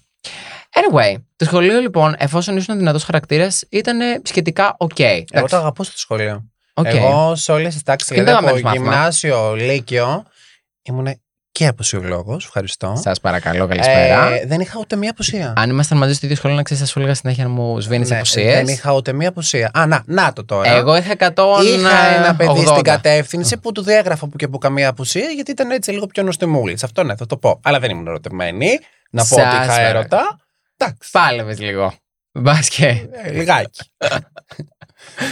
Anyway, 0.74 1.16
το 1.36 1.46
σχολείο 1.46 1.80
λοιπόν, 1.80 2.16
εφόσον 2.18 2.58
ήσουν 2.58 2.78
δυνατός 2.78 3.04
χαρακτήρας, 3.04 3.64
ήταν 3.70 4.00
σχετικά 4.24 4.76
οκ. 4.78 5.00
Εγώ 5.00 5.10
Εντάξει, 5.10 5.50
το 5.50 5.58
αγαπούσα 5.58 5.92
το 5.92 5.98
σχολείο. 5.98 6.46
οκ. 6.74 6.86
Εγώ 6.86 7.36
σε 7.36 7.52
όλες 7.52 7.74
τις 7.74 7.84
τάξεις, 7.84 8.10
Και 8.10 8.16
είναι 8.16 8.24
δηλαδή 8.24 8.44
το 8.44 8.50
από 8.50 8.58
αγαπημένο 8.58 8.86
μάθημα. 8.86 8.96
γυμνάσιο, 9.30 9.56
λύκειο, 9.56 10.26
ήμουν 10.82 11.22
και 11.52 11.68
απουσιολόγος. 11.68 12.46
Ευχαριστώ. 12.46 13.00
Σας 13.04 13.20
παρακαλώ, 13.20 13.68
καλησπέρα. 13.68 14.32
Ε, 14.34 14.46
δεν 14.46 14.60
είχα 14.60 14.80
ούτε 14.80 14.96
μία 14.96 15.10
απουσία. 15.12 15.54
Αν 15.56 15.70
ήμασταν 15.70 15.98
μαζί 15.98 16.14
στο 16.14 16.26
ίδιο 16.26 16.38
σχολείο, 16.38 16.56
να 16.58 16.64
ξέρεις, 16.64 16.84
θα 16.84 16.90
σου 16.90 17.00
έλεγα 17.00 17.14
συνέχεια 17.14 17.44
να 17.44 17.50
μου 17.50 17.80
σβήνεις 17.80 18.10
Ναι, 18.10 18.16
απουσίες. 18.16 18.54
Δεν 18.54 18.68
είχα 18.68 18.92
ούτε 18.94 19.14
μία 19.14 19.30
απουσία. 19.30 19.72
Α, 19.74 19.86
να, 19.86 20.04
να 20.06 20.34
το 20.34 20.46
τώρα. 20.46 20.70
Εγώ 20.70 20.96
είχα 20.96 21.14
180. 21.18 21.64
Είχα 21.64 22.06
ένα 22.06 22.36
παιδί 22.36 22.66
στην 22.66 22.84
κατεύθυνση 22.84 23.58
που 23.58 23.72
του 23.72 23.82
διέγραφα 23.84 24.28
που 24.28 24.36
και 24.38 24.48
που 24.48 24.58
καμία 24.58 24.90
απουσία 24.90 25.28
γιατί 25.36 25.52
ήταν 25.52 25.72
έτσι 25.72 25.92
λίγο 25.92 26.06
πιο 26.08 26.24
νοστιμούλη. 26.24 26.78
Αυτό 26.84 27.04
ναι, 27.04 27.16
θα 27.16 27.26
το 27.26 27.38
πω. 27.38 27.60
Αλλά 27.64 27.80
δεν 27.80 27.90
ήμουν 27.90 28.08
ερωτευμένη. 28.08 28.80
Να 29.12 29.22
πω 29.22 29.36
Σας 29.36 29.38
ότι 29.46 29.56
είχα 29.56 29.66
παρακαλώ. 29.66 29.88
έρωτα. 29.98 30.40
Εντάξει. 30.78 31.10
Πάλευες 31.12 31.60
λίγο. 31.60 31.94
Μπάσκε. 32.34 33.10
Ε, 33.12 33.32
λιγάκι. 33.32 33.82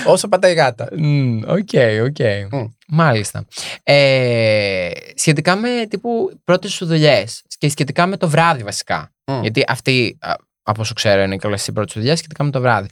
Όσο 0.07 0.27
πατάει 0.27 0.51
η 0.51 0.55
γάτα. 0.55 0.87
Μμ, 0.97 1.39
Οκ, 1.47 1.69
οκ. 2.03 2.51
Μμ. 2.51 2.65
Μάλιστα. 2.87 3.45
Ε, 3.83 4.89
σχετικά 5.15 5.55
με 5.55 5.69
τύπου 5.89 6.39
πρώτες 6.43 6.71
σου 6.71 6.85
δουλειές 6.85 7.43
και 7.57 7.69
σχετικά 7.69 8.05
με 8.05 8.17
το 8.17 8.29
βράδυ 8.29 8.63
βασικά. 8.63 9.13
Μμ. 9.31 9.41
Γιατί 9.41 9.63
αυτή, 9.67 10.17
α, 10.21 10.33
από 10.63 10.81
όσο 10.81 10.93
ξέρω, 10.93 11.21
είναι 11.21 11.35
και 11.37 11.47
όλες 11.47 11.67
οι 11.67 11.71
πρώτες 11.71 11.91
σου 11.91 11.99
δουλειές 11.99 12.17
σχετικά 12.17 12.43
με 12.43 12.51
το 12.51 12.61
βράδυ. 12.61 12.89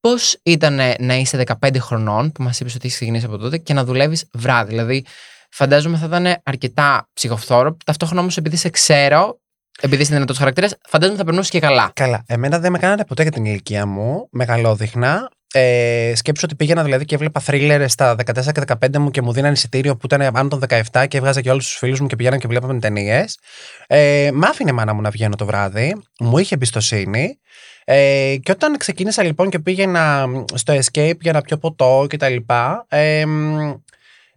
Πώς 0.00 0.38
ήταν 0.42 0.80
να 0.98 1.14
είσαι 1.14 1.36
15 1.36 1.78
χρονών, 1.78 2.32
που 2.32 2.42
μας 2.42 2.60
είπες 2.60 2.74
ότι 2.74 2.84
έχεις 2.84 2.96
ξεκινήσει 2.96 3.24
από 3.24 3.36
τότε, 3.38 3.58
και 3.58 3.74
να 3.74 3.84
δουλεύεις 3.84 4.28
βράδυ. 4.32 4.70
Δηλαδή, 4.70 5.04
φαντάζομαι 5.50 5.96
θα 5.96 6.06
ήταν 6.06 6.40
αρκετά 6.42 7.08
ψυχοφθόρο. 7.12 7.76
Ταυτόχρονα 7.84 8.20
όμως, 8.20 8.36
επειδή 8.36 8.56
σε 8.56 8.68
ξέρω, 8.70 9.40
επειδή 9.80 10.02
είσαι 10.02 10.14
δυνατός 10.14 10.38
χαρακτήρας, 10.38 10.76
φαντάζομαι 10.88 11.18
θα 11.18 11.24
περνούσε 11.24 11.50
και 11.50 11.60
καλά. 11.60 11.90
Καλά. 11.94 12.22
Εμένα 12.26 12.58
δεν 12.58 12.72
με 12.72 12.78
κάνανε 12.78 13.04
ποτέ 13.04 13.22
για 13.22 13.30
την 13.30 13.44
ηλικία 13.44 13.86
μου. 13.86 14.28
Μεγαλόδειχνα. 14.30 15.30
Ε, 15.52 16.12
σκέψω 16.14 16.46
ότι 16.46 16.54
πήγαινα 16.54 16.82
δηλαδή 16.82 17.04
και 17.04 17.14
έβλεπα 17.14 17.40
θρίλερ 17.40 17.88
στα 17.88 18.16
14 18.24 18.52
και 18.52 18.62
15 18.80 18.98
μου 18.98 19.10
και 19.10 19.22
μου 19.22 19.32
δίνανε 19.32 19.52
εισιτήριο 19.52 19.96
που 19.96 20.06
ήταν 20.06 20.36
άνω 20.36 20.48
των 20.48 20.62
17 20.92 21.04
και 21.08 21.16
έβγαζα 21.16 21.40
και 21.40 21.50
όλους 21.50 21.66
τους 21.66 21.76
φίλους 21.76 22.00
μου 22.00 22.06
και 22.06 22.16
πηγαίναμε 22.16 22.40
και 22.40 22.48
βλέπαμε 22.48 22.78
ταινίες. 22.78 23.38
Ε, 23.86 24.30
μ' 24.34 24.44
άφηνε 24.44 24.70
η 24.70 24.72
μάνα 24.72 24.92
μου 24.92 25.00
να 25.00 25.10
βγαίνω 25.10 25.36
το 25.36 25.46
βράδυ. 25.46 26.02
Μου 26.20 26.38
είχε 26.38 26.54
εμπιστοσύνη. 26.54 27.38
Ε, 27.84 28.36
και 28.42 28.52
όταν 28.52 28.76
ξεκίνησα 28.76 29.22
λοιπόν 29.22 29.50
και 29.50 29.58
πήγαινα 29.58 30.26
στο 30.54 30.74
Escape 30.74 31.20
για 31.20 31.32
να 31.32 31.40
πιω 31.40 31.58
ποτό 31.58 32.06
και 32.08 32.16
τα 32.16 32.28
λοιπά, 32.28 32.86
ε, 32.88 33.26
μ, 33.26 33.72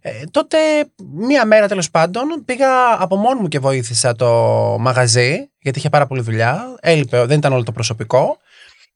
ε, 0.06 0.24
τότε 0.30 0.58
μία 1.14 1.44
μέρα 1.44 1.68
τέλος 1.68 1.90
πάντων 1.90 2.44
πήγα 2.44 3.02
από 3.02 3.16
μόνο 3.16 3.40
μου 3.40 3.48
και 3.48 3.58
βοήθησα 3.58 4.14
το 4.14 4.30
μαγαζί 4.80 5.50
γιατί 5.58 5.78
είχε 5.78 5.88
πάρα 5.88 6.06
πολλή 6.06 6.20
δουλειά, 6.20 6.76
έλειπε, 6.80 7.24
δεν 7.24 7.38
ήταν 7.38 7.52
όλο 7.52 7.62
το 7.62 7.72
προσωπικό. 7.72 8.36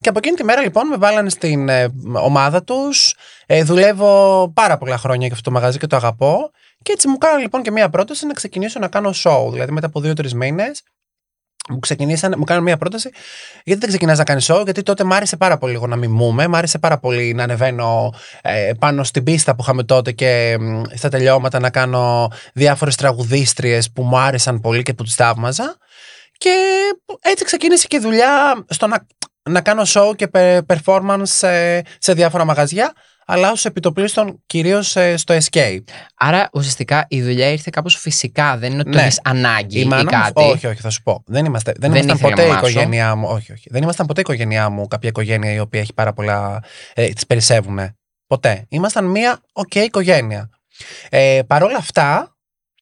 Και 0.01 0.09
από 0.09 0.18
εκείνη 0.18 0.37
τη 0.37 0.44
μέρα 0.44 0.61
λοιπόν 0.61 0.87
με 0.87 0.97
βάλανε 0.97 1.31
στην 1.31 1.68
ε, 1.68 1.92
ομάδα 2.14 2.62
τους. 2.62 3.14
Ε, 3.47 3.62
δουλεύω 3.62 4.53
πάρα 4.55 4.79
πολλά 4.79 4.99
χρόνια 4.99 5.27
για 5.27 5.37
αυτό 5.37 5.51
το 5.51 5.57
μαγαζί 5.57 5.79
και 5.79 5.87
το 5.87 5.97
αγαπώ. 5.97 6.51
Και 6.83 6.92
έτσι 6.92 7.09
μου 7.09 7.18
κάνανε 7.18 7.42
λοιπόν 7.42 7.62
και 7.62 7.71
μία 7.71 7.88
πρόταση 7.88 8.27
να 8.27 8.33
ξεκινήσω 8.33 8.79
να 8.79 8.88
κάνω 8.88 9.11
show. 9.14 9.49
Δηλαδή 9.53 9.73
μετά 9.73 9.87
από 9.87 10.01
δύο-τρεις 10.01 10.35
μήνες 10.35 10.83
μου 11.68 11.78
ξεκινήσαν, 11.78 12.35
μου 12.37 12.44
κάνανε 12.44 12.64
μία 12.64 12.76
πρόταση 12.76 13.11
γιατί 13.64 13.81
δεν 13.81 13.88
ξεκινάς 13.88 14.18
να 14.18 14.24
κάνεις 14.24 14.50
show, 14.50 14.61
γιατί 14.64 14.83
τότε 14.83 15.04
μ' 15.04 15.12
άρεσε 15.12 15.37
πάρα 15.37 15.59
πολύ 15.59 15.72
λίγο 15.72 15.87
να 15.87 15.96
μιμούμε, 15.96 16.46
μ' 16.46 16.54
άρεσε 16.54 16.78
πάρα 16.78 16.98
πολύ 16.98 17.35
να 17.35 17.42
ανεβαίνω 17.42 18.14
ε, 18.42 18.72
πάνω 18.78 19.04
στην 19.04 19.24
πίστα 19.24 19.54
που 19.54 19.62
είχαμε 19.62 19.83
τότε 19.83 20.12
και 20.12 20.57
μ, 20.61 20.83
στα 20.94 21.09
τελειώματα 21.09 21.59
να 21.59 21.70
κάνω 21.70 22.31
διάφορες 22.54 22.96
τραγουδίστριες 22.96 23.90
που 23.92 24.02
μου 24.02 24.18
άρεσαν 24.18 24.61
πολύ 24.61 24.83
και 24.83 24.94
που 24.94 25.02
τις 25.02 25.14
θαύμαζα 25.14 25.76
και 26.38 26.54
έτσι 27.20 27.44
ξεκίνησε 27.44 27.87
και 27.87 27.96
η 27.96 28.00
δουλειά 28.00 28.64
στο 28.68 28.87
να, 28.87 29.07
να 29.42 29.61
κάνω 29.61 29.83
show 29.87 30.12
και 30.16 30.28
pe- 30.33 30.61
performance 30.66 31.22
σε, 31.22 31.83
σε 31.98 32.12
διάφορα 32.12 32.44
μαγαζιά 32.44 32.92
αλλά 33.31 33.51
ως 33.51 33.64
επιτοπλίστων 33.64 34.43
κυρίως 34.47 34.97
ε, 34.97 35.17
στο 35.17 35.37
Escape. 35.37 35.83
Άρα 36.14 36.49
ουσιαστικά 36.53 37.07
η 37.09 37.23
δουλειά 37.23 37.51
ήρθε 37.51 37.71
κάπως 37.73 37.97
φυσικά. 37.97 38.57
Δεν 38.59 38.71
είναι 38.73 38.81
ότι 38.81 38.91
το 38.91 38.97
Ναι. 38.97 39.03
έχεις 39.03 39.21
ανάγκη 39.25 39.79
Η 39.79 39.83
ή 39.85 39.88
μάνα 39.88 40.03
μου- 40.03 40.09
κάτι. 40.11 40.43
όχι, 40.43 40.67
όχι, 40.67 40.81
θα 40.81 40.91
σου 40.91 41.03
πω. 41.03 41.23
Δεν, 41.27 41.45
είμαστε, 41.45 41.73
δεν, 41.79 41.93
Δεν 41.93 42.03
ήμασταν 42.03 42.17
ήθελε 42.17 42.31
η 42.33 42.35
ποτέ 42.35 42.43
η 42.47 42.49
μαμά 42.55 42.61
σου. 42.67 42.71
οικογένειά 42.71 43.14
μου. 43.14 43.29
Όχι, 43.29 43.53
όχι. 43.53 43.69
Δεν 43.71 43.83
ήμασταν 43.83 44.07
ποτέ 44.07 44.21
η 44.21 44.23
οικογένειά 44.27 44.69
μου 44.69 44.87
κάποια 44.87 45.09
οικογένεια 45.09 45.53
η 45.53 45.59
οποία 45.59 45.81
έχει 45.81 45.95
πάρα 45.95 46.12
πολλά. 46.12 46.62
Ε, 46.95 47.09
τις 47.09 47.27
περισσεύουν. 47.27 47.79
Ποτέ. 48.27 48.64
Ήμασταν 48.69 49.05
μία 49.05 49.41
οκ 49.53 49.75
οικογένεια. 49.75 50.49
Ε, 51.09 51.41
Παρ' 51.47 51.62
όλα 51.62 51.77
αυτά, 51.77 52.37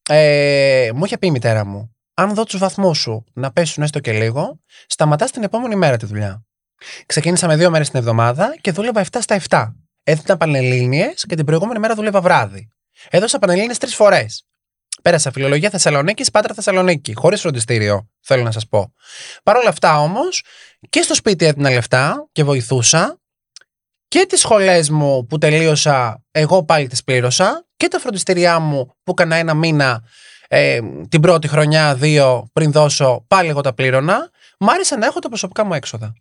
ε, 0.08 0.90
μου 0.94 1.04
είχε 1.04 1.18
πει 1.18 1.26
η 1.26 1.30
μητέρα 1.30 1.64
μου, 1.66 1.94
αν 2.14 2.34
δω 2.34 2.44
τους 2.44 2.58
βαθμούς 2.58 2.98
σου 2.98 3.24
να 3.32 3.52
πέσουν 3.52 3.82
έστω 3.82 4.00
και 4.00 4.12
λίγο, 4.12 4.60
σταματάς 4.86 5.30
την 5.30 5.42
επόμενη 5.42 5.76
μέρα 5.76 5.96
τη 5.96 6.06
δουλειά. 6.06 6.44
Ξεκίνησα 7.06 7.46
με 7.46 7.56
δύο 7.56 7.70
μέρες 7.70 7.90
την 7.90 7.98
εβδομάδα 7.98 8.56
και 8.60 8.72
δούλευα 8.72 9.00
7 9.00 9.20
στα 9.20 9.34
7. 9.34 9.74
Έδινα 10.08 10.36
πανελλήνιες 10.36 11.24
και 11.28 11.34
την 11.34 11.44
προηγούμενη 11.44 11.78
μέρα 11.78 11.94
δούλευα 11.94 12.20
βράδυ. 12.20 12.70
Έδωσα 13.10 13.38
πανελλήνιες 13.38 13.78
τρεις 13.78 13.94
φορές. 13.94 14.46
Πέρασα 15.02 15.32
φιλολογία 15.32 15.70
Θεσσαλονίκης, 15.70 16.30
Πάτρα 16.30 16.54
Θεσσαλονίκη. 16.54 17.14
Χωρίς 17.14 17.40
φροντιστήριο, 17.40 18.08
θέλω 18.20 18.42
να 18.42 18.50
σας 18.50 18.66
πω. 18.68 18.92
Παρ' 19.42 19.56
όλα 19.56 19.68
αυτά 19.68 20.00
όμως, 20.00 20.44
και 20.88 21.02
στο 21.02 21.14
σπίτι 21.14 21.44
έδινα 21.44 21.70
λεφτά 21.70 22.28
και 22.32 22.44
βοηθούσα. 22.44 23.20
Και 24.08 24.26
τις 24.28 24.40
σχολές 24.40 24.90
μου 24.90 25.26
που 25.26 25.38
τελείωσα, 25.38 26.24
εγώ 26.30 26.64
πάλι 26.64 26.86
τις 26.86 27.04
πλήρωσα. 27.04 27.66
Και 27.76 27.88
τα 27.88 27.98
φροντιστήριά 27.98 28.58
μου 28.58 28.96
που 29.02 29.10
έκανα 29.10 29.36
ένα 29.36 29.54
μήνα 29.54 30.02
ε, 30.48 30.80
την 31.08 31.20
πρώτη 31.20 31.48
χρονιά, 31.48 31.94
δύο 31.94 32.48
πριν 32.52 32.72
δώσω, 32.72 33.24
πάλι 33.28 33.48
εγώ 33.48 33.60
τα 33.60 33.74
πλήρωνα. 33.74 34.30
Μ' 34.58 34.68
άρεσε 34.68 34.96
να 34.96 35.06
έχω 35.06 35.18
τα 35.18 35.28
προσωπικά 35.28 35.64
μου 35.64 35.74
έξοδα. 35.74 36.12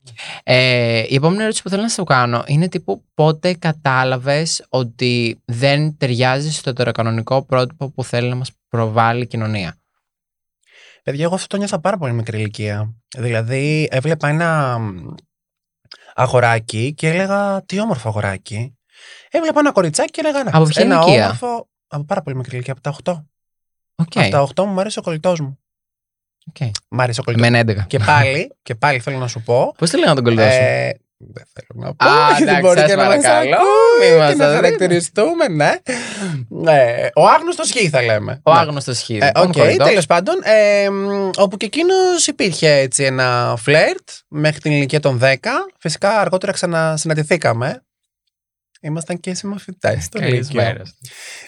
Ε, 0.44 1.04
η 1.08 1.16
επόμενη 1.16 1.42
ερώτηση 1.42 1.62
που 1.62 1.70
θέλω 1.70 1.82
να 1.82 1.90
σου 1.90 2.04
κάνω 2.04 2.44
είναι 2.48 2.68
τύπου 2.68 3.04
πότε 3.14 3.54
κατάλαβες 3.54 4.66
ότι 4.70 5.42
δεν 5.46 5.98
ταιριάζει 5.98 6.52
στο 6.52 6.74
τεροκανονικό 6.74 7.46
πρότυπο 7.46 7.92
που 7.92 8.04
θέλει 8.04 8.30
να 8.30 8.36
μας 8.36 8.52
προβάλλει 8.70 9.22
η 9.22 9.28
κοινωνία; 9.28 9.78
Παιδιά, 11.04 11.24
εγώ 11.24 11.36
αυτό 11.36 11.48
το 11.48 11.58
νιώθα 11.58 11.80
πάρα 11.80 11.98
πολύ 11.98 12.14
μικρή 12.14 12.38
ηλικία. 12.38 12.94
Δηλαδή, 13.18 13.88
έβλεπα 13.92 14.28
ένα 14.28 14.80
μ, 14.80 15.14
αγοράκι 16.14 16.94
και 16.94 17.10
έλεγα 17.10 17.64
Τι 17.66 17.80
όμορφο 17.80 18.10
αγοράκι. 18.10 18.78
Έβλεπα 19.30 19.60
ένα 19.60 19.72
κοριτσάκι 19.72 20.12
και 20.12 20.20
έλεγα 20.20 20.44
«Να, 20.44 20.52
Από 20.54 20.66
ποια 20.66 20.84
ένα 20.84 20.96
ηλικία;» 20.96 21.24
όμορφο. 21.24 21.68
Από 21.88 22.04
πάρα 22.04 22.22
πολύ 22.22 22.36
μικρή 22.36 22.56
ηλικία, 22.56 22.74
από 22.74 22.82
τα 22.82 22.96
8. 23.04 23.26
Οκ. 23.96 24.18
Από 24.18 24.30
τα 24.30 24.42
8 24.42 24.66
μου 24.66 24.74
μου 24.74 24.80
άρεσε 24.80 25.00
ο 25.00 25.02
κολλητός 25.02 25.40
μου. 25.40 25.60
Οκ. 26.50 26.68
Μ' 26.90 27.02
άρεσε 27.02 27.20
ο 27.20 27.24
κολλητός. 27.24 27.48
Εμένα 27.48 27.72
11. 27.84 27.86
και 27.88 28.00
πάλι, 28.00 28.52
και 28.64 28.76
πάλι 28.76 29.00
θέλω 29.00 29.18
να 29.18 29.28
σου 29.28 29.42
πω. 29.42 29.74
Πώς 29.78 29.90
τη 29.90 29.98
λέγανε 29.98 30.16
τον 30.16 30.24
κολλητό 30.24 30.42
σου. 30.42 30.58
Ε, 30.62 30.92
δεν 31.18 31.46
θέλω 31.54 31.86
να 31.86 31.96
πω. 31.96 32.06
Α, 32.06 32.28
γιατί 32.28 32.44
εντάξει, 32.44 32.62
μπορεί 32.62 32.80
σας 32.80 32.90
και 32.90 32.96
να 32.96 33.06
μας 33.06 33.16
παρακαλώ, 33.16 33.56
ακούει 33.56 34.12
μη 34.12 34.18
μας 34.18 34.30
και 34.30 34.36
να 34.36 34.46
αδρύνει. 34.46 34.64
χαρακτηριστούμε, 34.64 35.48
ναι. 35.48 35.72
ναι. 36.50 37.08
Ο 37.16 37.28
άγνωστος 37.28 37.72
χ 37.72 37.90
θα 37.90 38.02
λέμε. 38.02 38.40
Ο 38.44 38.54
Ναι. 38.54 38.60
άγνωστος 38.60 39.02
χ. 39.04 39.10
Ε, 39.10 39.14
λοιπόν, 39.14 39.44
Οκ, 39.48 39.52
κολλητός. 39.58 39.88
τέλος 39.88 40.06
πάντων. 40.06 40.36
Ε, 40.44 40.90
μ, 40.90 41.30
όπου 41.38 41.58
και 41.58 41.66
εκείνος 41.66 42.28
υπήρχε 42.28 42.72
έτσι 42.74 43.04
ένα 43.04 43.56
φλερτ 43.58 44.10
μέχρι 44.28 44.60
την 44.60 44.72
ηλικία 44.72 45.00
των 45.00 45.20
10. 45.24 45.36
Φυσικά 45.80 46.20
αργότερα 46.20 46.52
ξανασυναντηθήκαμε. 46.52 47.84
Ήμασταν 48.82 49.20
και 49.20 49.34
συμμαθητές 49.34 50.04
στο 50.04 50.20
Καλησπέρα. 50.20 50.70
Λύκειο. 50.70 50.86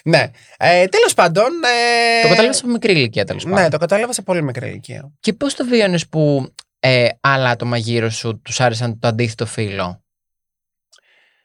Ναι. 0.04 0.32
Ε, 0.58 0.88
Τέλος 0.88 1.14
πάντων. 1.14 1.46
Ε, 1.64 2.22
Το 2.22 2.28
κατάλαβα 2.28 2.54
σε 2.54 2.68
μικρή 2.68 2.92
ηλικία 2.92 3.26
τέλος 3.26 3.44
πάντων. 3.44 3.60
Ναι, 3.62 3.70
το 3.70 3.78
κατάλαβα 3.78 4.14
σε 4.14 4.22
πολύ 4.22 4.44
μικρή 4.44 4.68
ηλικία. 4.68 5.12
Και 5.20 5.34
πώς 5.34 5.54
το 5.56 5.66
βίωνε 5.66 6.00
που 6.10 6.54
ε, 6.80 7.08
άλλα 7.22 7.50
άτομα 7.50 7.78
γύρω 7.78 8.10
σου 8.10 8.42
τους 8.42 8.60
άρεσαν 8.60 9.00
το 9.00 9.08
αντίθετο 9.08 9.46
φύλο; 9.46 10.04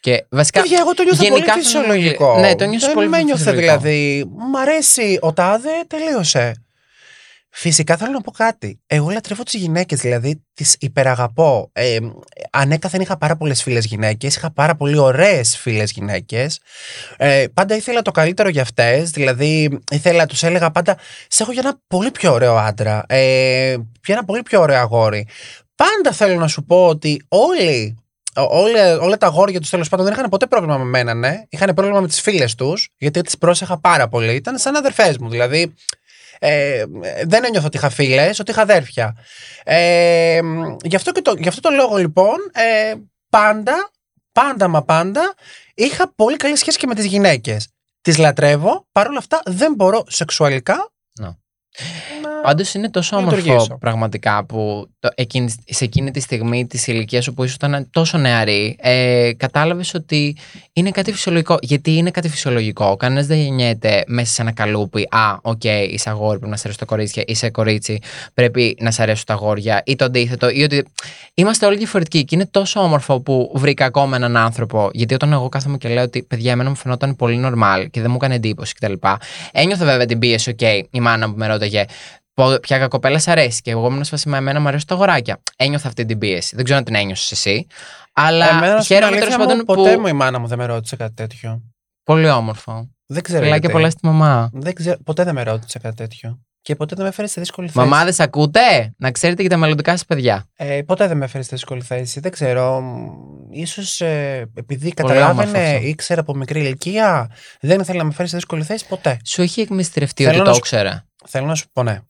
Και 0.00 0.24
βασικά. 0.30 0.60
Παιδιά, 0.60 0.78
εγώ 0.80 0.94
το 0.94 1.02
νιώθω 1.02 1.22
γενικά 1.22 1.40
πολύ 1.52 1.60
αυτό 1.60 1.78
είναι 1.78 1.86
φυσιολογικό. 1.88 2.26
πολύ- 2.32 2.40
ναι, 2.46 2.54
το 2.54 2.64
νιώθω 2.64 2.86
Δεν 2.86 2.94
πολύ 2.94 3.08
με 3.08 3.18
ένιωθε 3.18 3.38
φυσιολογικό. 3.44 3.78
δηλαδή. 3.80 4.24
Μ' 4.52 4.56
αρέσει 4.56 5.18
ο 5.20 5.32
τάδε, 5.32 5.70
τελείωσε. 5.86 6.61
Φυσικά 7.54 7.96
θέλω 7.96 8.10
να 8.10 8.20
πω 8.20 8.30
κάτι. 8.30 8.80
Εγώ 8.86 9.10
λατρεύω 9.10 9.42
τις 9.42 9.54
γυναίκες, 9.54 10.00
δηλαδή 10.00 10.44
τις 10.54 10.76
υπεραγαπώ. 10.80 11.70
Ε, 11.72 11.98
ανέκαθεν 12.50 13.00
είχα 13.00 13.18
πάρα 13.18 13.36
πολλές 13.36 13.62
φίλες 13.62 13.84
γυναίκες, 13.84 14.36
είχα 14.36 14.52
πάρα 14.52 14.74
πολύ 14.74 14.98
ωραίες 14.98 15.56
φίλες 15.56 15.90
γυναίκες. 15.90 16.60
Ε, 17.16 17.44
πάντα 17.54 17.76
ήθελα 17.76 18.02
το 18.02 18.10
καλύτερο 18.10 18.48
για 18.48 18.62
αυτές, 18.62 19.10
δηλαδή 19.10 19.78
ήθελα, 19.90 20.26
τους 20.26 20.42
έλεγα 20.42 20.70
πάντα, 20.70 20.96
σε 21.28 21.42
έχω 21.42 21.52
για 21.52 21.62
ένα 21.64 21.80
πολύ 21.86 22.10
πιο 22.10 22.32
ωραίο 22.32 22.56
άντρα, 22.56 23.04
ε, 23.08 23.72
για 24.04 24.14
ένα 24.14 24.24
πολύ 24.24 24.42
πιο 24.42 24.60
ωραίο 24.60 24.78
αγόρι. 24.78 25.28
Πάντα 25.74 26.12
θέλω 26.12 26.34
να 26.34 26.48
σου 26.48 26.64
πω 26.64 26.86
ότι 26.86 27.24
όλοι 27.28 27.96
όλα, 28.34 28.98
όλα 28.98 29.16
τα 29.16 29.26
αγόρια 29.26 29.60
τους 29.60 29.70
τέλος 29.70 29.88
πάντων 29.88 30.04
δεν 30.04 30.14
είχαν 30.14 30.28
ποτέ 30.28 30.46
πρόβλημα 30.46 30.78
με 30.78 30.84
μένα, 30.84 31.14
ναι. 31.14 31.42
Είχαν 31.48 31.74
πρόβλημα 31.74 32.00
με 32.00 32.08
τις 32.08 32.20
φίλες 32.20 32.54
τους, 32.54 32.88
γιατί 32.98 33.20
τις 33.20 33.38
πρόσεχα 33.38 33.78
πάρα 33.80 34.08
πολύ. 34.08 34.34
Ήταν 34.34 34.58
σαν 34.58 34.76
αδερφές 34.76 35.18
μου. 35.18 35.28
Δηλαδή, 35.28 35.74
ε, 36.44 36.84
δεν 37.24 37.44
ένιωθα 37.44 37.66
ότι 37.66 37.76
είχα 37.76 37.90
φίλες, 37.90 38.38
ότι 38.38 38.50
είχα 38.50 38.62
αδέρφια. 38.62 39.16
Ε, 39.64 40.40
γι, 40.84 40.96
αυτό 40.96 41.12
και 41.12 41.22
το, 41.22 41.34
γι' 41.38 41.48
αυτό 41.48 41.60
το 41.60 41.70
λόγο 41.70 41.96
λοιπόν, 41.96 42.36
ε, 42.52 42.94
πάντα, 43.28 43.90
πάντα 44.32 44.68
μα 44.68 44.82
πάντα, 44.82 45.34
είχα 45.74 46.12
πολύ 46.14 46.36
καλή 46.36 46.56
σχέση 46.56 46.78
και 46.78 46.86
με 46.86 46.94
τις 46.94 47.04
γυναίκες. 47.04 47.68
Τις 48.00 48.18
λατρεύω, 48.18 48.86
παρόλα 48.92 49.18
αυτά 49.18 49.42
δεν 49.44 49.74
μπορώ 49.74 50.04
σεξουαλικά. 50.08 50.92
Ναι. 51.20 51.28
Να- 52.22 52.40
Πάντως 52.42 52.74
είναι 52.74 52.90
τόσο 52.90 53.16
όμορφο 53.16 53.36
λειτουργήσω. 53.36 53.78
πραγματικά 53.78 54.44
που 54.44 54.88
το, 55.00 55.08
εκείνη, 55.14 55.54
σε 55.66 55.84
εκείνη 55.84 56.10
τη 56.10 56.20
στιγμή 56.20 56.66
της 56.66 56.86
ηλικίας 56.86 57.24
σου 57.24 57.34
που 57.34 57.44
ήσουν 57.44 57.88
τόσο 57.90 58.18
νεαρή, 58.18 58.76
ε, 58.80 59.30
κατάλαβες 59.36 59.94
ότι 59.94 60.36
είναι 60.72 60.90
κάτι 60.90 61.12
φυσιολογικό. 61.12 61.56
Γιατί 61.60 61.96
είναι 61.96 62.10
κάτι 62.10 62.28
φυσιολογικό. 62.28 62.96
Κανένας 62.96 63.26
δεν 63.26 63.38
γεννιέται 63.38 64.04
μέσα 64.06 64.32
σε 64.32 64.42
ένα 64.42 64.52
καλούπι. 64.52 65.02
Α, 65.10 65.36
οκ, 65.42 65.64
είσαι 65.64 66.10
αγόρι, 66.10 66.36
πρέπει 66.38 66.50
να 66.50 66.56
σε 66.56 66.62
αρέσουν 66.64 66.86
τα 66.86 66.94
κορίτσια. 66.94 67.22
Είσαι 67.26 67.50
κορίτσι, 67.50 67.98
πρέπει 68.34 68.76
να 68.80 68.90
σε 68.90 69.02
αρέσουν 69.02 69.24
τα 69.26 69.32
αγόρια. 69.34 69.82
Ή 69.86 69.96
το 69.96 70.04
αντίθετο. 70.04 70.48
Ή 70.48 70.62
ότι 70.62 70.84
είμαστε 71.34 71.66
όλοι 71.66 71.76
διαφορετικοί. 71.76 72.24
Και 72.24 72.34
είναι 72.34 72.46
τόσο 72.46 72.80
όμορφο 72.80 73.20
που 73.20 73.52
βρήκα 73.54 73.84
ακόμα 73.84 74.16
έναν 74.16 74.36
άνθρωπο. 74.36 74.90
Γιατί 74.92 75.14
όταν 75.14 75.32
εγώ 75.32 75.48
κάθομαι 75.48 75.76
και 75.78 75.88
λέω 75.88 76.02
ότι 76.02 76.22
παιδιά, 76.22 76.52
εμένα 76.52 76.68
μου 76.68 76.76
φαινόταν 76.76 77.16
πολύ 77.16 77.40
normal 77.44 77.86
και 77.90 78.00
δεν 78.00 78.10
μου 78.10 78.16
έκανε 78.16 78.34
εντύπωση 78.34 78.74
κτλ. 78.74 78.92
Ένιωθα 79.52 79.84
βέβαια 79.84 80.06
την 80.06 80.18
πίεση, 80.18 80.50
οκ, 80.50 80.60
η 80.90 81.00
μάνα 81.00 81.28
μου 81.28 81.34
με 81.36 81.46
ρώταγε 81.62 81.84
πο- 82.34 82.58
ποια 82.60 82.78
κακοπέλα 82.78 83.18
σ' 83.18 83.28
αρέσει. 83.28 83.60
Και 83.60 83.70
εγώ 83.70 83.86
ήμουν 83.86 84.04
σε 84.04 84.10
φάση 84.10 84.28
με 84.28 84.36
εμένα 84.36 84.60
μου 84.60 84.68
αρέσουν 84.68 84.86
τα 84.86 84.94
αγοράκια. 84.94 85.42
Ένιωθα 85.56 85.88
αυτή 85.88 86.04
την 86.04 86.18
πίεση. 86.18 86.56
Δεν 86.56 86.64
ξέρω 86.64 86.78
αν 86.78 86.84
την 86.84 86.94
ένιωσες 86.94 87.30
εσύ. 87.32 87.66
Αλλά 88.12 88.48
Εμένα, 88.48 88.74
να 88.74 88.80
σου 88.82 88.88
πω 88.88 88.94
την 88.94 88.96
χαίρομαι 88.96 89.06
αλήθεια 89.06 89.26
τέλο 89.36 89.38
πάντων 89.38 89.56
μου, 89.56 89.64
που. 89.64 89.74
ποτέ 89.74 89.98
μου 89.98 90.06
η 90.06 90.12
μάνα 90.12 90.38
μου 90.38 90.46
δεν 90.46 90.58
με 90.58 90.64
ρώτησε 90.66 90.96
κάτι 90.96 91.14
τέτοιο. 91.14 91.62
Πολύ 92.04 92.28
όμορφο. 92.30 92.88
Δεν 93.06 93.22
ξέρω. 93.22 93.38
Φιλάκια 93.38 93.58
γιατί. 93.60 93.74
πολλά 93.74 93.90
στη 93.90 94.06
μαμά. 94.06 94.50
Δεν 94.52 94.74
ξέρω, 94.74 94.96
ποτέ 95.04 95.24
δεν 95.24 95.34
με 95.34 95.42
ρώτησε 95.42 95.78
κάτι 95.78 95.94
τέτοιο. 95.96 96.40
Και 96.62 96.76
ποτέ 96.76 96.94
δεν 96.94 97.04
με 97.04 97.10
έφερε 97.10 97.28
σε 97.28 97.40
δύσκολη 97.40 97.66
θέση. 97.66 97.78
Μαμάδες, 97.78 98.20
ακούτε! 98.20 98.94
Να 98.98 99.10
ξέρετε 99.10 99.40
για 99.42 99.50
τα 99.50 99.56
μελλοντικά 99.56 99.90
σας 99.90 100.04
παιδιά. 100.06 100.44
Ε, 100.56 100.82
ποτέ 100.86 101.06
δεν 101.06 101.16
με 101.16 101.24
έφερε 101.24 101.42
σε 101.42 101.48
δύσκολη 101.52 101.82
θέση. 101.82 102.20
Δεν 102.20 102.30
ξέρω. 102.30 102.80
μ, 102.80 103.06
Ίσως 103.50 104.00
ε, 104.00 104.50
επειδή 104.54 104.80
Πολύ 104.80 104.94
καταλάβαινε, 104.94 105.30
όμορφος 105.50 105.74
αυτό. 105.74 105.86
ήξερα 105.86 106.20
από 106.20 106.34
μικρή 106.34 106.60
ηλικία, 106.60 107.30
δεν 107.60 107.80
ήθελε 107.80 107.98
να 107.98 108.04
με 108.04 108.12
φέρει 108.12 108.28
σε 108.28 108.36
δύσκολη 108.36 108.62
θέση 108.62 108.86
ποτέ. 108.86 109.16
Σου 109.24 109.42
έχει 109.42 109.60
εκμυστηρευτεί 109.60 110.22
Θέλω 110.24 110.34
ότι 110.34 110.38
να 110.42 110.48
το 110.48 110.52
σου- 110.52 110.58
ήξερα. 110.58 111.06
Θέλω 111.26 111.46
να 111.46 111.54
σου 111.54 111.64
πω, 111.72 111.82
ναι. 111.82 112.00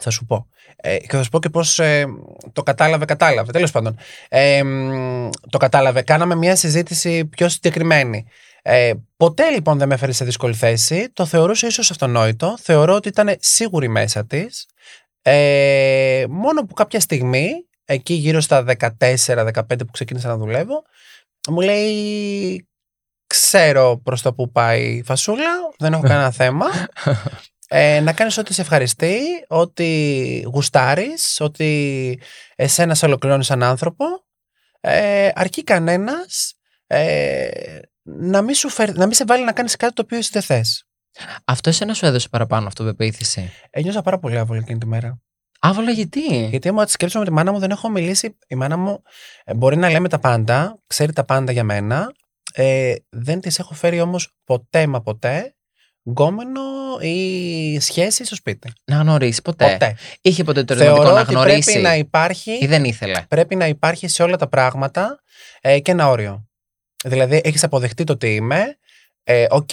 Θα 0.00 0.10
σου 0.10 0.24
πω. 0.24 0.48
Ε, 0.76 0.98
και 0.98 1.16
θα 1.16 1.22
σου 1.22 1.30
πω 1.30 1.38
και 1.38 1.48
πώς 1.48 1.80
το 2.52 2.62
κατάλαβε, 2.62 3.04
κατάλαβε. 3.04 3.52
Τέλος 3.52 3.70
πάντων. 3.70 3.98
Ε, 4.28 4.62
μ, 4.62 5.28
το 5.50 5.58
κατάλαβε. 5.58 6.02
Κάναμε 6.02 6.34
μια 6.34 6.56
συζήτηση 6.56 7.24
πιο 7.24 7.48
συγκεκριμένη. 7.48 8.26
Ε, 8.62 8.92
ποτέ 9.16 9.50
λοιπόν 9.50 9.78
δεν 9.78 9.88
με 9.88 9.94
έφερε 9.94 10.12
σε 10.12 10.24
δύσκολη 10.24 10.54
θέση. 10.54 11.10
Το 11.12 11.26
θεωρούσα 11.26 11.66
ίσως 11.66 11.90
αυτονόητο. 11.90 12.56
Θεωρώ 12.60 12.94
ότι 12.94 13.08
ήταν 13.08 13.36
σίγουρη 13.38 13.88
μέσα 13.88 14.26
της. 14.26 14.66
Ε, 15.22 16.24
μόνο 16.28 16.64
που 16.64 16.74
κάποια 16.74 17.00
στιγμή, 17.00 17.50
εκεί 17.84 18.14
γύρω 18.14 18.40
στα 18.40 18.64
14-15 18.98 19.52
που 19.78 19.90
ξεκίνησα 19.92 20.28
να 20.28 20.36
δουλεύω, 20.36 20.82
μου 21.48 21.60
λέει 21.60 22.68
ξέρω 23.26 24.00
προς 24.02 24.22
το 24.22 24.34
που 24.34 24.50
πάει 24.50 24.82
η 24.82 25.02
φασούλα, 25.02 25.50
δεν 25.78 25.92
έχω 25.92 26.02
κανένα 26.02 26.30
θέμα. 26.40 26.66
Ε, 27.76 28.00
να 28.00 28.12
κάνεις 28.12 28.38
ό,τι 28.38 28.54
σε 28.54 28.60
ευχαριστεί, 28.60 29.18
ό,τι 29.48 30.40
γουστάρεις, 30.40 31.40
ότι 31.40 32.20
εσένα 32.56 32.94
σε 32.94 33.06
ολοκληρώνει 33.06 33.44
σαν 33.44 33.62
άνθρωπο. 33.62 34.04
Ε, 34.80 35.30
αρκεί 35.34 35.64
κανένας 35.64 36.54
ε, 36.86 37.48
να, 38.02 38.42
μην 38.42 38.54
σου 38.54 38.68
φέρ- 38.68 38.96
να 38.96 39.04
μην 39.04 39.14
σε 39.14 39.24
βάλει 39.24 39.44
να 39.44 39.52
κάνεις 39.52 39.76
κάτι 39.76 39.92
το 39.92 40.02
οποίο 40.02 40.18
εσύ 40.18 40.30
δεν 40.32 40.42
θες. 40.42 40.86
Αυτό 41.44 41.68
εσένα 41.68 41.94
σου 41.94 42.06
έδωσε 42.06 42.28
παραπάνω 42.28 42.66
αυτοπεποίθηση. 42.66 43.52
Ένιωσα 43.70 44.02
πάρα 44.02 44.18
πολύ 44.18 44.38
άβολη 44.38 44.60
εκείνη 44.60 44.78
τη 44.78 44.86
μέρα. 44.86 45.20
Άβολα 45.60 45.90
γιατί; 45.90 46.46
Γιατί 46.46 46.68
άμα 46.68 46.84
τη 46.84 46.90
σκέψω 46.90 47.18
με 47.18 47.24
τη 47.24 47.30
μάνα 47.30 47.52
μου, 47.52 47.58
δεν 47.58 47.70
έχω 47.70 47.88
μιλήσει. 47.88 48.38
Η 48.46 48.54
μάνα 48.54 48.76
μου 48.76 49.02
ε, 49.44 49.54
μπορεί 49.54 49.76
να 49.76 49.90
λέμε 49.90 50.08
τα 50.08 50.18
πάντα, 50.18 50.82
ξέρει 50.86 51.12
τα 51.12 51.24
πάντα 51.24 51.52
για 51.52 51.64
μένα. 51.64 52.12
Ε, 52.52 52.94
δεν 53.08 53.40
της 53.40 53.56
έχω 53.58 53.74
φέρει 53.74 54.00
όμως 54.00 54.36
ποτέ 54.44 54.86
μα 54.86 55.02
ποτέ 55.02 55.54
γκόμενο 56.10 56.60
ή 57.00 57.80
σχέση 57.80 58.24
στο 58.24 58.34
σπίτι; 58.34 58.72
Να 58.84 58.96
γνωρίσει 58.96 59.42
ποτέ. 59.42 59.70
Ποτέ. 59.72 59.96
Είχε 60.20 60.44
ποτέ 60.44 60.64
το 60.64 60.72
ερωτηματικό 60.72 61.02
Θεωρώ 61.04 61.16
να 61.16 61.22
ότι 61.22 61.32
γνωρίσει. 61.34 61.62
πρέπει 61.62 61.82
να 61.82 61.94
υπάρχει, 61.96 62.58
Ή 62.60 62.66
δεν 62.66 62.84
ήθελε; 62.84 63.22
πρέπει 63.28 63.56
να 63.56 63.66
υπάρχει 63.66 64.08
σε 64.08 64.22
όλα 64.22 64.36
τα 64.36 64.48
πράγματα 64.48 65.20
ε, 65.60 65.80
και 65.80 65.90
ένα 65.90 66.08
όριο. 66.08 66.48
Δηλαδή, 67.04 67.40
έχεις 67.44 67.64
αποδεχτεί 67.64 68.04
το 68.04 68.16
τι 68.16 68.34
είμαι. 68.34 68.76
Ε, 69.22 69.46
Οκ, 69.50 69.68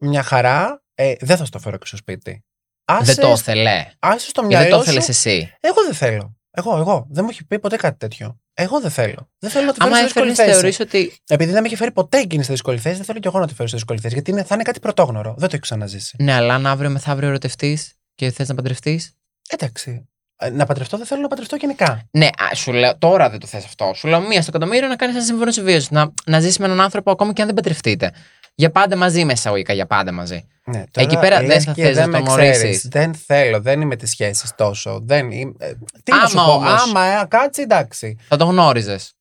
μια 0.00 0.22
χαρά. 0.22 0.82
Ε, 0.94 1.14
δεν 1.20 1.36
θα 1.36 1.44
στο 1.44 1.58
φέρω 1.58 1.76
και 1.78 1.86
στο 1.86 1.96
σπίτι. 1.96 2.44
Άσε, 2.84 3.12
Δεν 3.12 3.24
το 3.24 3.32
ήθελε. 3.32 3.86
άσε 3.98 4.28
στο 4.28 4.42
Ή 4.44 4.46
δεν 4.46 4.58
το 4.58 4.66
μυαλό 4.66 4.82
ήθελε 4.82 5.00
σου 5.00 5.10
εσύ. 5.10 5.54
Εγώ 5.60 5.82
δεν 5.84 5.94
θέλω. 5.94 6.36
Εγώ, 6.50 6.76
εγώ. 6.76 7.06
Δεν 7.10 7.24
μου 7.24 7.30
έχει 7.30 7.44
πει 7.46 7.58
ποτέ 7.58 7.76
κάτι 7.76 7.98
τέτοιο. 7.98 8.40
Εγώ 8.54 8.80
δεν 8.80 8.90
θέλω. 8.90 9.30
Δεν 9.38 9.50
θέλω 9.50 9.66
να 9.66 9.72
τη 9.72 9.78
φέρω 9.78 9.90
Άμα 9.90 9.98
σε 9.98 10.04
δύσκολη 10.04 10.30
έφερε, 10.30 10.48
θέση. 10.48 10.60
θεωρείς 10.60 10.80
ότι. 10.80 11.12
Επειδή 11.28 11.52
δεν 11.52 11.60
με 11.62 11.66
έχει 11.66 11.76
φέρει 11.76 11.90
ποτέ 11.92 12.18
εκείνη 12.18 12.42
στη 12.42 12.52
δύσκολη 12.52 12.78
θέση, 12.78 12.96
δεν 12.96 13.04
θέλω 13.04 13.18
κι 13.18 13.26
εγώ 13.26 13.38
να 13.38 13.46
τη 13.46 13.54
φέρω 13.54 13.68
σε 13.68 13.76
δύσκολη 13.76 14.00
θέση. 14.00 14.14
Γιατί 14.14 14.30
είναι, 14.30 14.42
θα 14.44 14.54
είναι 14.54 14.62
κάτι 14.62 14.80
πρωτόγνωρο. 14.80 15.30
Δεν 15.30 15.48
το 15.48 15.54
έχει 15.54 15.58
ξαναζήσει. 15.62 16.16
Ναι, 16.18 16.32
αλλά 16.32 16.54
αν 16.54 16.66
αύριο 16.66 16.90
μεθαύριο 16.90 17.28
ερωτευτείς 17.28 17.92
και 18.14 18.30
θες 18.30 18.48
να 18.48 18.54
παντρευτείς; 18.54 19.12
Εντάξει. 19.48 20.06
Ε, 20.36 20.50
Να 20.50 20.66
παντρευτώ 20.66 20.96
δεν 20.96 21.06
θέλω 21.06 21.20
να 21.20 21.28
παντρευτώ 21.28 21.56
γενικά. 21.56 22.08
Ναι, 22.10 22.26
α, 22.26 22.54
σου 22.54 22.72
λέω 22.72 22.98
τώρα 22.98 23.30
δεν 23.30 23.40
το 23.40 23.46
θες 23.46 23.64
αυτό. 23.64 23.92
Σου 23.94 24.08
λέω 24.08 24.20
μία 24.20 24.42
στο 24.42 24.50
εκατομμύριο 24.54 24.88
να 24.88 24.96
κάνεις 24.96 25.14
ένα 25.16 25.24
σύμφωνο 25.24 25.50
συμβίωσης. 25.50 25.90
Να, 25.90 26.12
να 26.26 26.40
ζήσει 26.40 26.60
με 26.60 26.66
έναν 26.66 26.80
άνθρωπο 26.80 27.10
ακόμη 27.10 27.32
και 27.32 27.40
αν 27.40 27.46
δεν 27.46 27.56
παντρευτείτε. 27.56 28.12
Για 28.54 28.70
πάντα 28.70 28.96
μαζί, 28.96 29.24
με 29.24 29.32
εισαγωγικά, 29.32 29.72
για 29.72 29.86
πάντα 29.86 30.12
μαζί. 30.12 30.46
Ναι, 30.64 30.84
Εκεί 30.96 31.18
πέρα 31.18 31.36
δεν 31.38 31.46
λες 31.46 31.64
θα 31.64 31.72
και 31.72 31.82
θες 31.82 31.94
δεν 31.94 32.10
να 32.10 32.18
με 32.18 32.24
τον 32.24 32.34
ξέρεις. 32.36 32.58
γνωρίσεις. 32.60 32.88
Δεν 32.88 33.14
θέλω, 33.14 33.60
δεν 33.60 33.80
είμαι 33.80 33.96
τη 33.96 34.06
σχέση 34.06 34.54
τόσο. 34.56 35.00
Δεν 35.02 35.30
είμαι, 35.30 35.52
ε, 35.58 35.72
τι 36.02 36.12
να 36.12 36.26
σου 36.26 36.40
Άμα 36.40 36.48
πω, 36.48 36.54
όμως- 36.54 36.82
άμα 36.88 37.04
ε, 37.04 37.24
κάτσει 37.28 37.62
εντάξει. 37.62 38.16
Θα 38.28 38.36
το 38.36 38.44
γνώριζες. 38.44 39.14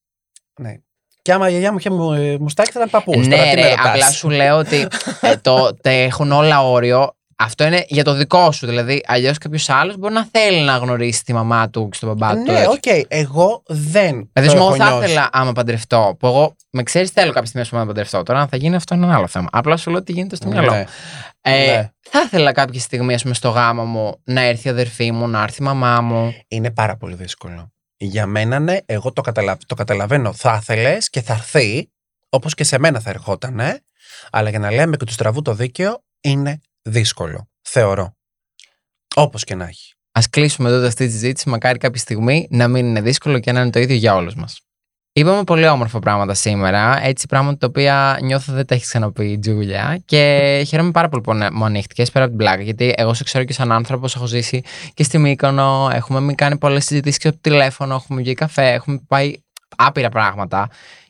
Ναι. 0.59 0.73
Και 1.21 1.33
άμα 1.33 1.47
η 1.47 1.51
γιαγιά 1.51 1.71
μου 1.71 1.77
είχε 1.77 1.89
μου, 1.89 2.13
ε, 2.13 2.37
μουστάκι 2.39 2.71
θα 2.71 2.79
ήταν 2.79 2.89
παππούς. 2.89 3.27
Ναι, 3.27 3.53
ρε, 3.53 3.73
απλά 3.85 4.11
σου 4.11 4.29
λέω 4.29 4.57
ότι 4.57 4.87
ε, 5.21 5.37
το, 5.37 5.75
τα 5.81 5.89
έχουν 5.89 6.31
όλα 6.31 6.63
όριο. 6.69 7.15
Αυτό 7.43 7.63
είναι 7.63 7.85
για 7.87 8.03
το 8.03 8.13
δικό 8.13 8.51
σου. 8.51 8.65
Δηλαδή, 8.65 9.03
αλλιώς 9.07 9.37
κάποιος 9.37 9.69
άλλος 9.69 9.97
μπορεί 9.97 10.13
να 10.13 10.27
θέλει 10.31 10.61
να 10.61 10.77
γνωρίσει 10.77 11.23
τη 11.23 11.33
μαμά 11.33 11.69
του 11.69 11.89
και 11.89 11.97
τον 12.01 12.15
μπαμπά 12.15 12.33
του. 12.35 12.51
Ναι, 12.51 12.57
έτσι. 12.59 12.67
οκ. 12.67 13.05
Εγώ 13.07 13.63
δεν. 13.67 14.29
Δηλαδή, 14.33 14.53
το 14.53 14.57
εγώ 14.57 14.65
έχω 14.65 14.75
θα 14.75 14.89
νιώσει. 14.89 15.05
ήθελα 15.05 15.29
άμα 15.31 15.51
παντρευτώ. 15.51 16.15
Που 16.19 16.27
εγώ 16.27 16.55
με 16.69 16.83
ξέρεις, 16.83 17.09
θέλω 17.09 17.31
κάποια 17.31 17.45
στιγμή 17.45 17.61
ας 17.61 17.69
πούμε, 17.69 17.81
να 17.81 17.87
παντρευτώ. 17.87 18.23
Τώρα, 18.23 18.39
αν 18.39 18.47
θα 18.47 18.57
γίνει 18.57 18.75
αυτό 18.75 18.95
είναι 18.95 19.05
ένα 19.05 19.15
άλλο 19.15 19.27
θέμα. 19.27 19.47
Απλά 19.51 19.77
σου 19.77 19.91
λέω 19.91 20.03
τι 20.03 20.11
γίνεται 20.11 20.35
στο 20.35 20.47
μυαλό. 20.47 20.71
Ναι. 20.71 20.77
μου. 20.77 20.85
Ε, 21.41 21.65
Ναι. 21.65 21.89
Θα 22.09 22.21
ήθελα 22.21 22.51
κάποια 22.51 22.79
στιγμή, 22.79 23.13
ας 23.13 23.21
πούμε, 23.21 23.33
στο 23.33 23.49
γάμο 23.49 23.85
μου 23.85 24.21
να 24.23 24.41
έρθει 24.41 24.67
η 24.67 24.71
αδερφή 24.71 25.11
μου, 25.11 25.27
να 25.27 25.43
έρθει 25.43 25.61
η 25.61 25.65
μαμά 25.65 26.01
μου. 26.01 26.33
είναι 26.47 26.71
πάρα 26.71 26.97
πολύ 26.97 27.15
δύσκολο. 27.15 27.71
Για 27.97 28.25
μένα, 28.25 28.59
ναι, 28.59 28.77
εγώ 28.85 29.13
το, 29.13 29.21
καταλα... 29.21 29.57
το 29.67 29.75
καταλαβαίνω. 29.75 30.33
Θα 30.33 30.57
ήθελε 30.61 30.97
και 31.09 31.21
θα 31.21 31.33
έρθει, 31.33 31.91
όπως 32.29 32.53
και 32.53 32.63
σε 32.63 32.79
μένα 32.79 32.99
θα 32.99 33.09
ερχόταν, 33.09 33.61
αλλά 34.31 34.49
για 34.49 34.59
να 34.59 34.71
λέμε 34.71 34.97
και 34.97 35.05
του 35.05 35.11
στραβού 35.13 35.41
το 35.41 35.53
δίκαιο, 35.53 36.03
είναι 36.21 36.59
δύσκολο. 36.81 37.49
Θεωρώ. 37.61 38.15
Όπως 39.15 39.43
και 39.43 39.55
να 39.55 39.65
έχει. 39.65 39.93
Α 40.11 40.21
κλείσουμε 40.29 40.69
εδώ 40.69 40.87
αυτή 40.87 41.05
τη 41.05 41.11
συζήτηση. 41.11 41.49
Μακάρι 41.49 41.77
κάποια 41.77 42.01
στιγμή 42.01 42.47
να 42.49 42.67
μην 42.67 42.85
είναι 42.85 43.01
δύσκολο 43.01 43.39
και 43.39 43.51
να 43.51 43.61
είναι 43.61 43.69
το 43.69 43.79
ίδιο 43.79 43.95
για 43.95 44.15
όλους 44.15 44.35
μας. 44.35 44.61
Είπαμε 45.13 45.43
πολύ 45.43 45.67
όμορφα 45.67 45.99
πράγματα 45.99 46.33
σήμερα. 46.33 47.05
Έτσι, 47.05 47.27
πράγματα 47.27 47.57
τα 47.57 47.67
οποία 47.67 48.19
νιώθω 48.21 48.53
δεν 48.53 48.65
τα 48.65 48.75
έχει 48.75 48.83
ξαναπεί 48.83 49.31
η 49.31 49.39
Τζούλια. 49.39 50.01
Και 50.05 50.63
χαίρομαι 50.67 50.91
πάρα 50.91 51.09
πολύ 51.09 51.21
που 51.21 51.33
μου 51.51 51.65
ανοίχτηκες 51.65 52.11
πέρα 52.11 52.25
από 52.25 52.33
την 52.33 52.45
πλάκα. 52.45 52.63
Γιατί 52.63 52.93
εγώ 52.97 53.13
σε 53.13 53.23
ξέρω 53.23 53.43
και 53.43 53.53
σαν 53.53 53.71
άνθρωπος, 53.71 54.15
έχω 54.15 54.25
ζήσει 54.25 54.63
και 54.93 55.03
στη 55.03 55.17
Μύκονο. 55.17 55.89
Έχουμε 55.93 56.19
μην 56.19 56.35
κάνει 56.35 56.57
πολλές 56.57 56.85
συζητήσεις 56.85 57.17
και 57.17 57.27
από 57.27 57.37
το 57.41 57.49
τηλέφωνο. 57.49 57.95
Έχουμε 57.95 58.21
βγει 58.21 58.33
καφέ. 58.33 58.71
Έχουμε 58.71 59.01
πάει 59.07 59.33
άπειρα 59.75 60.09
πράγματα. 60.09 60.69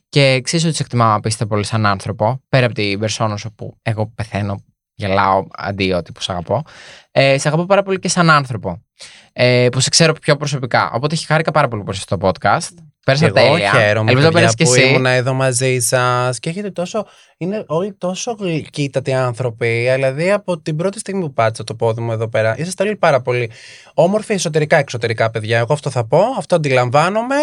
Και 0.10 0.41
ξέρεις 0.43 0.65
ότι 0.65 0.75
σε 0.75 0.84
εκτιμάω 0.84 1.15
απίστευτα 1.15 1.47
πολύ 1.53 1.65
σαν 1.65 1.86
άνθρωπο, 1.86 2.41
πέρα 2.49 2.65
από 2.65 2.75
την 2.75 2.99
περσόνα 2.99 3.38
σου 3.38 3.53
που 3.53 3.77
εγώ 3.81 4.12
πεθαίνω, 4.15 4.63
γελάω 5.05 5.45
αντί 5.57 5.91
ότι 5.91 6.11
που 6.11 6.21
σε 6.21 6.31
αγαπώ. 6.31 6.63
Ε, 7.11 7.37
σε 7.37 7.47
αγαπώ 7.47 7.65
πάρα 7.65 7.83
πολύ 7.83 7.99
και 7.99 8.09
σαν 8.09 8.29
άνθρωπο. 8.29 8.81
Ε, 9.33 9.67
που 9.71 9.79
σε 9.79 9.89
ξέρω 9.89 10.13
πιο 10.13 10.35
προσωπικά. 10.37 10.91
Οπότε 10.93 11.15
χάρηκα 11.15 11.51
πάρα 11.51 11.67
πολύ 11.67 11.83
που 11.83 11.89
ήρθες 11.89 12.03
στο 12.03 12.17
podcast. 12.21 12.75
Πέρασα 13.05 13.29
Και 13.29 13.39
εγώ 13.39 13.53
τέλεια. 13.53 13.71
χαίρομαι 13.71 14.11
Ελπίζω 14.11 14.27
να 14.27 14.33
παιδιά, 14.33 14.47
πέρασε 14.47 14.55
και 14.55 14.63
που 14.63 14.73
εσύ. 14.73 14.89
ήμουν 14.89 15.05
εδώ 15.05 15.33
μαζί 15.33 15.79
σας 15.79 16.39
και 16.39 16.49
έχετε 16.49 16.71
τόσο. 16.71 17.05
Είναι 17.37 17.63
όλοι 17.67 17.93
τόσο 17.93 18.35
γλυκύτατοι 18.39 19.13
άνθρωποι. 19.13 19.89
Δηλαδή 19.93 20.31
από 20.31 20.59
την 20.59 20.75
πρώτη 20.75 20.99
στιγμή 20.99 21.21
που 21.21 21.33
πάτησα 21.33 21.63
το 21.63 21.75
πόδι 21.75 22.01
μου 22.01 22.11
εδώ 22.11 22.29
πέρα, 22.29 22.57
είσαστε 22.57 22.83
όλοι 22.83 22.95
πάρα 22.95 23.21
πολύ 23.21 23.51
όμορφοι 23.93 24.33
εσωτερικά, 24.33 24.77
εξωτερικά, 24.77 25.31
παιδιά. 25.31 25.57
Εγώ 25.57 25.73
αυτό 25.73 25.89
θα 25.89 26.07
πω, 26.07 26.19
αυτό 26.37 26.55
αντιλαμβάνομαι 26.55 27.35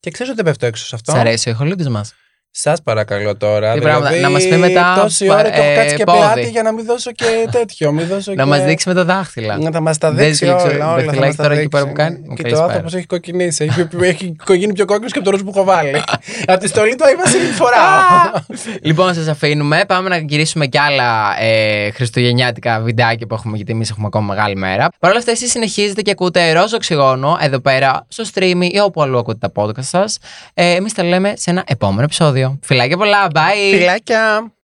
και 0.00 0.10
ξέρω 0.10 0.28
ότι 0.28 0.36
δεν 0.36 0.44
πέφτω 0.44 0.66
έξω 0.66 0.86
σε 0.86 0.94
αυτό. 0.94 1.12
Σ' 1.12 1.14
αρέσει 1.14 1.48
ο 1.48 1.52
ηχολήπτης 1.52 1.88
μας. 1.88 2.14
Σας 2.54 2.82
παρακαλώ 2.82 3.36
τώρα. 3.36 3.72
Τι 3.72 3.78
δηλαδή, 3.78 3.98
πράγματα, 4.00 4.20
να 4.22 4.30
μας 4.30 4.48
πει 4.48 4.56
μετά, 4.56 4.98
Τόση 5.02 5.30
ώρα 5.30 5.42
και 5.42 5.60
ε, 5.60 5.64
έχω 5.72 5.80
κάτσει 5.80 5.96
και 5.96 6.04
πόδι. 6.04 6.18
πλάτη 6.18 6.48
για 6.48 6.62
να 6.62 6.72
μην 6.72 6.84
δώσω 6.84 7.12
και 7.12 7.24
τέτοιο. 7.50 7.92
Μην 7.92 8.06
δώσω 8.06 8.32
Να 8.34 8.42
και... 8.42 8.48
μας 8.48 8.64
δείξει 8.64 8.88
με 8.88 8.94
τα 8.94 9.04
δάχτυλα. 9.04 9.58
Να 9.58 9.70
τα 9.70 9.80
μας 9.80 9.98
τα 9.98 10.10
Δεν 10.12 10.26
δείξει 10.26 10.46
δείξε- 10.46 10.66
όλα. 10.72 10.92
όλα 10.92 10.96
θα 10.96 11.02
δαχτυλάκι 11.04 11.26
μας 11.26 11.36
τα 11.36 11.42
τώρα 11.42 11.54
εκεί 11.54 11.62
δείξει. 11.62 11.68
πέρα 11.68 11.86
που 11.86 11.92
κάνει. 11.92 12.18
Μου 12.28 12.34
Και 12.34 12.42
κάνεις 12.42 12.58
το 12.58 12.64
πέρα. 12.64 12.64
άνθρωπος 12.64 12.94
έχει 12.94 13.06
κοκκινήσει. 13.06 13.64
Έχει, 13.64 13.88
έχει 14.12 14.34
γίνει 14.56 14.72
πιο 14.72 14.84
κόκκινος 14.84 15.12
και 15.12 15.18
από 15.18 15.30
το 15.30 15.30
ρούζ 15.36 15.40
που 15.42 15.52
έχω 15.54 15.64
βάλει. 15.64 15.90
από 16.46 16.60
τη 16.60 16.68
στολή 16.68 16.94
του 16.94 17.04
είπα 17.12 17.22
φοράω. 17.54 18.42
λοιπόν, 18.82 19.14
σας 19.14 19.26
αφήνουμε. 19.28 19.84
Πάμε 19.88 20.08
να 20.08 20.16
γυρίσουμε 20.16 20.66
κι 20.66 20.78
άλλα 20.78 21.40
ε, 21.40 21.90
χριστουγεννιάτικα 21.90 22.80
βιντεάκια 22.80 23.26
που 23.26 23.34
έχουμε, 23.34 23.56
γιατί 23.56 23.72
εμείς 23.72 23.90
έχουμε 23.90 24.06
ακόμα 24.06 24.34
μεγάλη 24.34 24.56
μέρα. 24.56 24.88
Παρ' 24.98 25.10
όλα 25.10 25.18
αυτά, 25.18 25.30
εσείς 25.30 25.50
συνεχίζετε 25.50 26.02
και 26.02 26.10
ακούτε 26.10 26.52
ροζ 26.52 26.72
οξυγόνο 26.72 27.38
εδώ 27.40 27.60
πέρα 27.60 28.04
στο 28.08 28.24
stream 28.34 28.58
ή 28.72 28.78
όπου 28.78 29.02
αλλού 29.02 29.18
ακούτε 29.18 29.48
τα 29.48 29.62
podcast 29.62 29.82
σας. 29.84 30.18
Ε, 30.54 30.70
εμείς 30.74 30.92
τα 30.92 31.02
λέμε 31.04 31.32
σε 31.36 31.50
ένα 31.50 31.64
επόμενο 31.66 32.06
επεισόδιο. 32.42 32.58
Φιλάκια 32.62 32.96
πολλά. 32.96 33.28
Bye. 33.34 33.76
Φιλάκια. 33.78 34.52